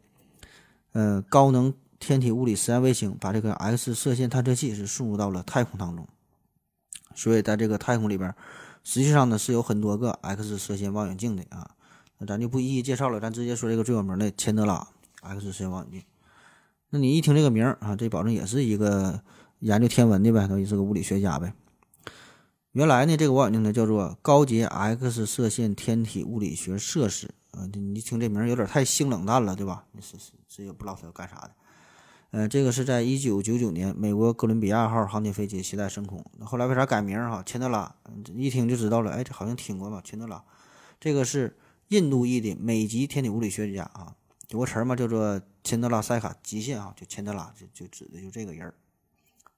[0.92, 6.06] 呃，高能天体物理实验卫星，把这个 X 射线探测器是送入到了太空当中。
[7.16, 8.36] 所以在这个太空里边。
[8.84, 11.72] 实际上呢，是有很多个 X 射线望远镜的啊，
[12.18, 14.88] 那咱就不一一介绍了，咱直接说这个最有名的钱德拉
[15.22, 16.04] X 射线望远镜。
[16.90, 19.22] 那你一听这个名儿啊，这保证也是一个
[19.60, 21.54] 研究天文的呗，等于是个物理学家呗。
[22.72, 29.86] 原来呢，这个望远镜呢叫做高阶 X 射线天体物理学设施啊，你一听这名儿有点太性冷淡了，对吧？
[30.02, 31.52] 是是，谁也不知道它要干啥的。
[32.32, 36.24] 呃，这个是在一九九九年，美国哥伦比亚号航天飞机携带升空。
[36.40, 37.44] 后来为啥改名哈？
[37.46, 37.94] 钱德拉，
[38.34, 39.12] 一听就知道了。
[39.12, 40.02] 哎，这好像听过吧？
[40.02, 40.42] 钱德拉，
[40.98, 41.58] 这个是
[41.90, 44.16] 印度裔的美籍天体物理学家啊，
[44.48, 48.74] 有个词儿嘛，叫做钱德拉塞卡极限啊，就钱德拉就就指的就这个人儿。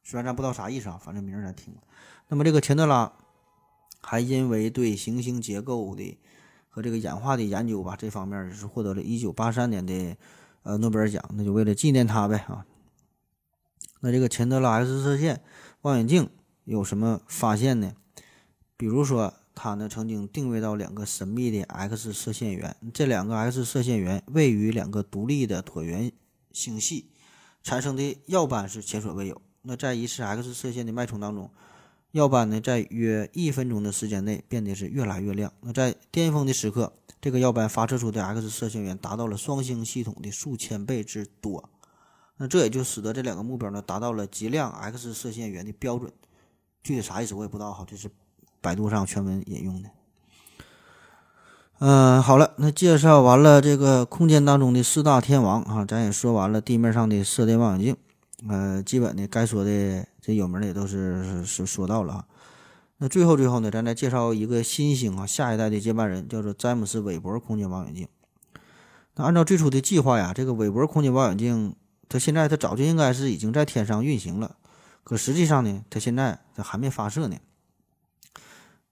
[0.03, 1.83] 虽然咱不知道啥意思啊，反正名儿咱听过。
[2.27, 3.13] 那么这个钱德拉
[4.01, 6.17] 还因为对行星结构的
[6.69, 10.17] 和这个演化的研究吧，这方面是获得了一九八三年的。
[10.63, 12.65] 呃，诺贝尔奖，那就为了纪念他呗啊。
[13.99, 15.41] 那这个钱德拉 X 射线
[15.81, 16.29] 望远镜
[16.63, 17.93] 有什么发现呢？
[18.77, 26.11] 比如说，他呢曾经定位到两个神秘的 X 射线源，这两个 X 射线源位于两个独立的椭圆
[26.51, 27.09] 星系，
[27.61, 29.41] 产生的耀斑是前所未有。
[29.63, 31.51] 那在一次 X 射线的脉冲当中，
[32.11, 35.51] 耀斑呢在约一分钟的时间内变得是越来越亮。
[35.59, 36.93] 那在巅峰的时刻。
[37.23, 41.69] 这个耀斑发射出的 X 射线源达到了双星系统的数千倍之多，
[42.35, 46.11] 那这也就使得这两个目标呢达到了极亮 X 射线源的标准。
[46.83, 48.11] 具体啥意思我也不知道哈，这是
[48.59, 49.89] 百度上全文引用的。
[51.79, 57.97] 嗯，好了，那介绍完了这个空间当中的四大天王啊，咱也说完了地面上的射电望远镜，
[58.49, 62.25] 呃，基本的该说的这有名的也都是是说到了啊。
[63.03, 68.07] 那最后最后呢，咱再介绍一个新星啊，下一代的接班人叫做詹姆斯韦伯空间望远镜。
[69.15, 71.75] 那按照最初的计划呀，这个韦伯空间望远镜，
[72.07, 74.55] 它现在它早就应该是已经在天上运行了，
[75.03, 77.35] 可实际上呢，它现在它还没发射呢。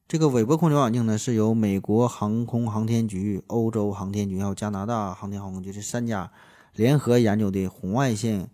[0.10, 6.30] 这个韦伯空间望远镜呢，是由美国航空航天局、欧洲航天局还有加拿大航天航空局这三家
[6.74, 8.50] 联合研究的红外线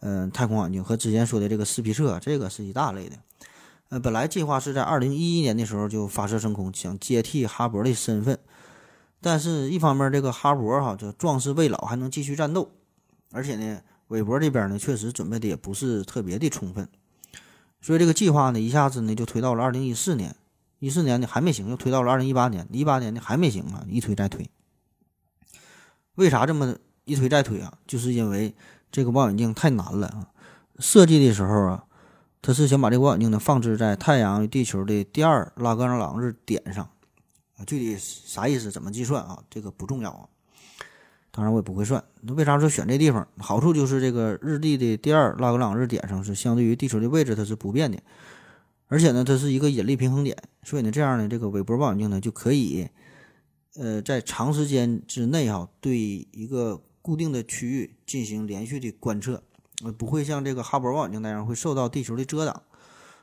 [0.00, 3.16] 嗯太空望远镜，和之前说的这个斯皮策，这个是一大类的。
[3.90, 8.38] 呃，本来计划是在二零一一年的时候就发射升空，想接替哈勃的身份。
[9.18, 12.70] 但是，一方面这个哈勃哈这壮士未老，还能继续战斗，
[13.32, 16.86] 而且呢，韦伯这边呢确实准备的也不是特别的充分，
[17.80, 20.36] 所以这个计划呢一下子呢就推到了二零一四年，
[20.80, 24.50] 一四年呢还没行，又推到了二零一八年，一八年呢还没行啊，一推再推。
[26.16, 27.72] 为啥这么一推再推啊？
[27.86, 28.54] 就是因为
[28.92, 30.28] 这个望远镜太难了啊，
[30.78, 31.84] 设计的时候啊。
[32.40, 36.88] 他是想把这个望远镜呢放置在太阳与地球的第二拉格朗日点上，
[37.56, 39.42] 啊，具体啥意思、怎么计算啊？
[39.50, 40.28] 这个不重要啊。
[41.30, 42.02] 当然我也不会算。
[42.22, 43.26] 那为啥说选这地方？
[43.38, 47.98] 好处就是这个日历的第二拉格朗日点上是相对于地球的位置它是不变的，
[48.86, 52.88] 而且呢它是一个引力平衡点，所以呢这样呢这个韦伯望远镜呢就可以，
[53.74, 55.98] 呃，在长时间之内哈对
[56.32, 59.42] 一个固定的区域进行连续的观测。
[59.84, 62.62] 呃，不会像这个哈勃望远镜那样会受到地球的遮挡，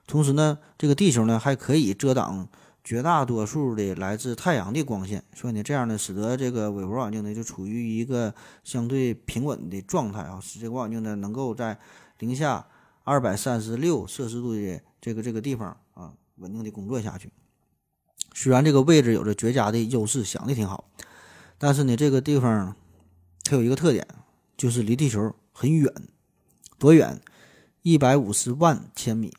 [0.07, 2.47] 同时呢，这个地球呢还可以遮挡
[2.83, 8.33] 绝大多数的来自太阳的光线，所以呢，这样呢，使得这个韦伯望远镜呢就处于一个
[8.63, 11.77] 相对平稳的状态啊，使这个望远镜呢能够在
[12.19, 12.67] 零下
[13.03, 17.31] 二百三十六摄氏度的这个这个地方啊稳定的工作下去。
[18.33, 20.89] 虽然这个位置有着绝佳的优势，想的挺好，
[21.57, 22.75] 但是呢，这个地方
[23.43, 24.07] 它有一个特点，
[24.55, 25.91] 就是离地球很远，
[26.77, 27.21] 多远？
[27.81, 29.33] 一百五十万千米。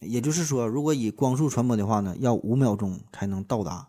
[0.00, 3.88] 也就是说，如果以光速传播的话呢，要五秒钟才能到达。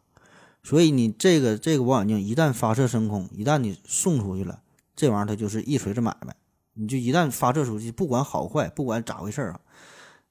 [0.62, 4.62] 所以你这个这个望远镜一旦发射升空，一旦你送出去了，
[4.96, 6.36] 这玩意儿它就是一锤子买卖。
[6.76, 9.60] 你就一旦发射出去，不管好坏，不管咋回事儿啊，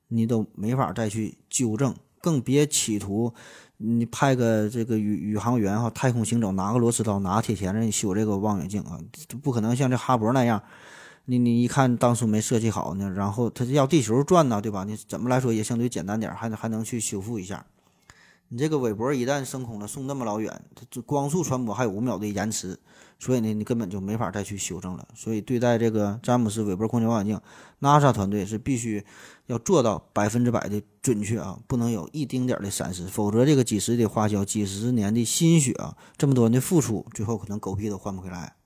[0.09, 3.35] 你都没法再去纠正，更别企图。
[3.77, 9.01] 你派个这个宇宇航员哈，太空行走，拿个螺丝刀，拿铁钳子修这个望远镜啊，
[9.43, 10.63] 不可能像这哈勃那样。
[11.25, 14.85] 你你一看当初没设计好呢，然后它要地球转呢，对吧？
[14.85, 17.65] 你怎么来说也相对简单点，还能还能去修复一下。
[18.49, 22.79] 你这个韦伯一旦升空了，送那么老远，它光速传播还有五秒的延迟，
[23.19, 25.09] 所以呢，你根本就没法再去修正了。
[25.15, 27.41] 所以对待这个詹姆斯韦伯空间望远镜
[27.81, 29.03] ，NASA 团队是必须
[29.47, 38.57] 要做到百分之百的准确啊，不能有一丁点的闪失，否则这个几十的花销、几十年的心血啊，这么多人的付出，最后可能狗屁都换不回来。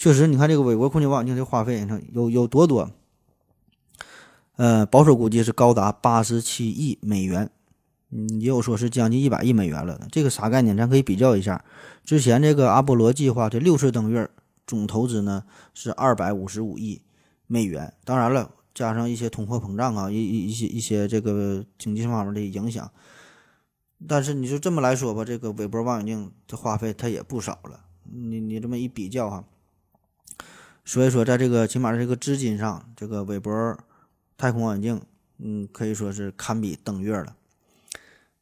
[0.00, 2.90] 确实，你看这个韦伯空间望远镜的花费，你看有有多多？
[4.56, 7.50] 呃，保守估计是高达八十七亿美元。
[8.08, 10.08] 嗯，也有说是将近一百亿美元了。
[10.10, 10.74] 这个啥概念？
[10.74, 11.62] 咱可以比较一下。
[12.02, 14.26] 之前这个阿波罗计划这六次登月
[14.66, 15.44] 总投资呢
[15.74, 17.02] 是二百五十五亿
[17.46, 17.92] 美元。
[18.02, 22.90] 当然了，加上一些通货膨胀啊，一一一些一些这个经济方面的影响。
[24.08, 27.80] 但是你就这么来说吧，这个韦伯望远镜的花费它也不少了。
[28.10, 29.44] 你你这么一比较哈，
[30.90, 33.78] 所以说在这个起码这个资金上，这个韦伯
[34.36, 35.00] 太空望远镜，
[35.38, 37.36] 嗯，可以说是堪比登月了。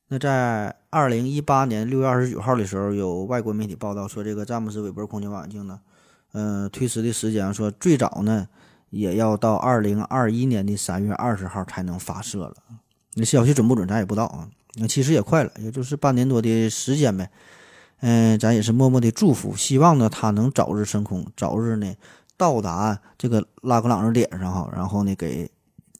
[0.06, 5.78] 那在二零一八年六月二十九号的时候，有外国媒体报道说，这个詹姆斯韦伯空间望远镜呢，
[6.32, 8.48] 呃，推迟的时间说最早呢
[8.88, 12.54] 也要到二零二一年的三月二十号才能发射了。
[13.12, 14.48] 那消息准不准，咱也不知道啊。
[14.76, 17.30] 那其实也快了，也就是半年多的时间呗。
[18.00, 21.94] 嗯，咱也是默默的祝福，希望呢它能早日升空，早日呢
[22.38, 25.50] 到达这个拉格朗日点上哈，然后呢给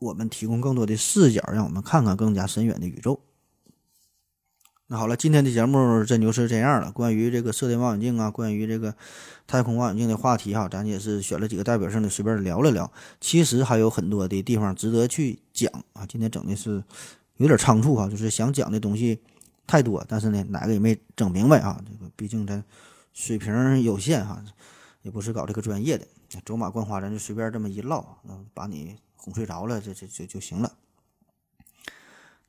[0.01, 3.21] 我们提供更多的视角，让我们看看更加深远的宇宙。
[4.87, 6.91] 那好了，今天的节目真就是这样了。
[6.91, 8.95] 关于这个射电望远镜啊，关于这个
[9.47, 12.91] 太空望远镜的话题哈，咱也是选了几个代表性的，随便聊了聊。
[13.21, 16.07] 其实还有很多的地方值得去讲啊。
[16.09, 16.83] 今天整的是
[17.37, 19.21] 有点仓促哈，就是想讲的东西
[19.67, 21.79] 太多，但是呢，哪个也没整明白啊。
[21.85, 22.65] 这个毕竟咱
[23.13, 24.43] 水平有限哈，
[25.03, 26.07] 也不是搞这个专业的，
[26.45, 30.73] 走马观花，咱就随便这么一唠，嗯，把你哄睡着了，这这就就行了。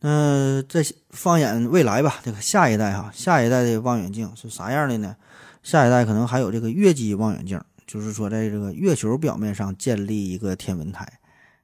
[0.02, 5.16] 那再放眼未来吧，这个下一代哈，下一代的望远镜是啥样的呢？
[5.62, 11.20] 下一代可能还有这个月基望远镜，就是说在这个月球表面上建立一个天文台，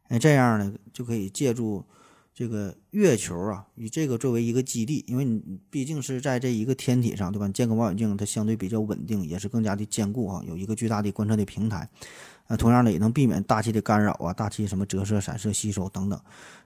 [0.10, 1.86] 那，这样呢就可以借助
[2.36, 7.48] 这个月球啊，以这个作为一个基地，因为你毕竟是在这一个天体上，对吧？
[7.48, 11.90] 建个望远镜，它相对比较稳定，也是更加的坚固啊，有一个巨大的观测的平台。
[12.48, 16.20] 那同样的也能避免大气的干扰啊，大气什么折射、散射、吸收等等，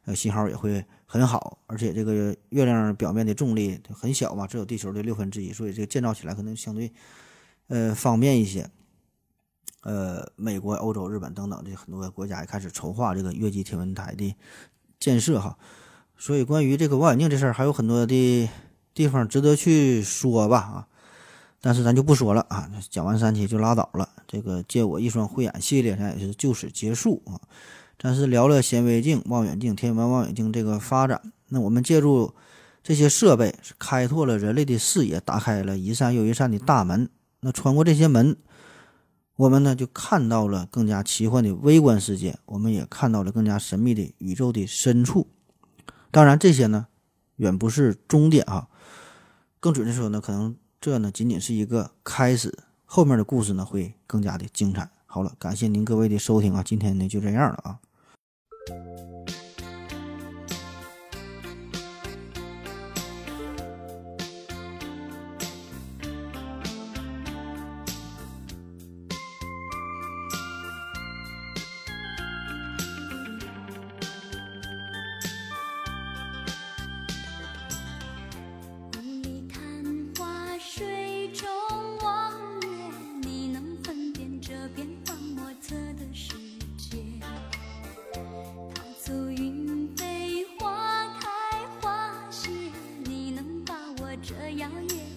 [0.06, 1.60] 呃，信号也会很好。
[1.68, 6.92] 而且这个月亮表面的重力很小嘛，只有地球的六分之一，所以这个建造起来可能相对
[7.68, 8.68] 呃方便一些。
[9.84, 14.36] 呃，美国、欧洲、日本等等这很多国家也开始筹划这个月基天文台的
[15.00, 15.58] 建设哈。
[16.18, 18.50] 所以关于这个望远镜这事儿，还有很多的
[18.94, 20.88] 地方值得去说吧啊。
[21.62, 24.08] 但是咱就不说了啊，讲完三期就拉倒了。
[24.28, 27.36] 这个借我一双慧眼系列，咱也是就此结束啊。
[28.02, 31.22] 咱是聊了显微镜、望远镜、天文望远镜这个发展。
[31.50, 32.34] 那我们借助
[32.82, 37.10] 这些设备，是开拓了人类的视野，打开了一扇又一扇的大门。
[37.42, 38.38] 那穿过这些门，
[39.40, 45.28] 我们呢就看到了更加奇幻的微观世界，我们也看到了更加神秘的宇宙的深处。
[46.12, 46.88] 当然，这些呢
[47.38, 48.68] 远不是终点啊。
[49.62, 50.56] 更准确说呢，可能。
[50.82, 54.90] 这呢仅仅是一个开始，后面的故事呢会更加的精彩。
[55.06, 57.80] 好了，感谢您各位的收听啊，今天呢就这样了啊。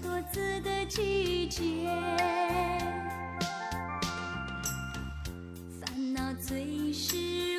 [0.02, 1.88] 多姿的季节。
[5.80, 7.51] 烦恼最是。